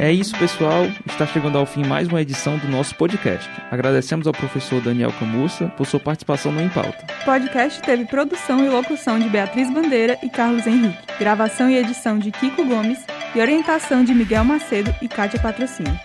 É 0.00 0.10
isso, 0.10 0.34
pessoal. 0.38 0.86
Está 1.04 1.26
chegando 1.26 1.58
ao 1.58 1.66
fim 1.66 1.84
mais 1.84 2.08
uma 2.08 2.22
edição 2.22 2.56
do 2.56 2.66
nosso 2.66 2.94
podcast. 2.94 3.50
Agradecemos 3.70 4.26
ao 4.26 4.32
professor 4.32 4.80
Daniel 4.80 5.12
Camussa 5.12 5.66
por 5.76 5.86
sua 5.86 6.00
participação 6.00 6.50
no 6.50 6.62
Em 6.62 6.70
Pauta. 6.70 7.04
O 7.20 7.24
podcast 7.26 7.82
teve 7.82 8.06
produção 8.06 8.64
e 8.64 8.68
locução 8.70 9.18
de 9.18 9.28
Beatriz 9.28 9.70
Bandeira 9.70 10.18
e 10.22 10.30
Carlos 10.30 10.66
Henrique, 10.66 10.96
gravação 11.18 11.68
e 11.68 11.76
edição 11.76 12.18
de 12.18 12.30
Kiko 12.30 12.64
Gomes 12.64 13.04
e 13.34 13.40
orientação 13.42 14.02
de 14.02 14.14
Miguel 14.14 14.42
Macedo 14.42 14.94
e 15.02 15.06
Kátia 15.06 15.38
Patrocínio. 15.38 16.00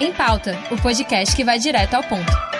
Em 0.00 0.12
Pauta, 0.12 0.56
o 0.70 0.76
podcast 0.80 1.34
que 1.34 1.42
vai 1.42 1.58
direto 1.58 1.94
ao 1.94 2.04
ponto. 2.04 2.51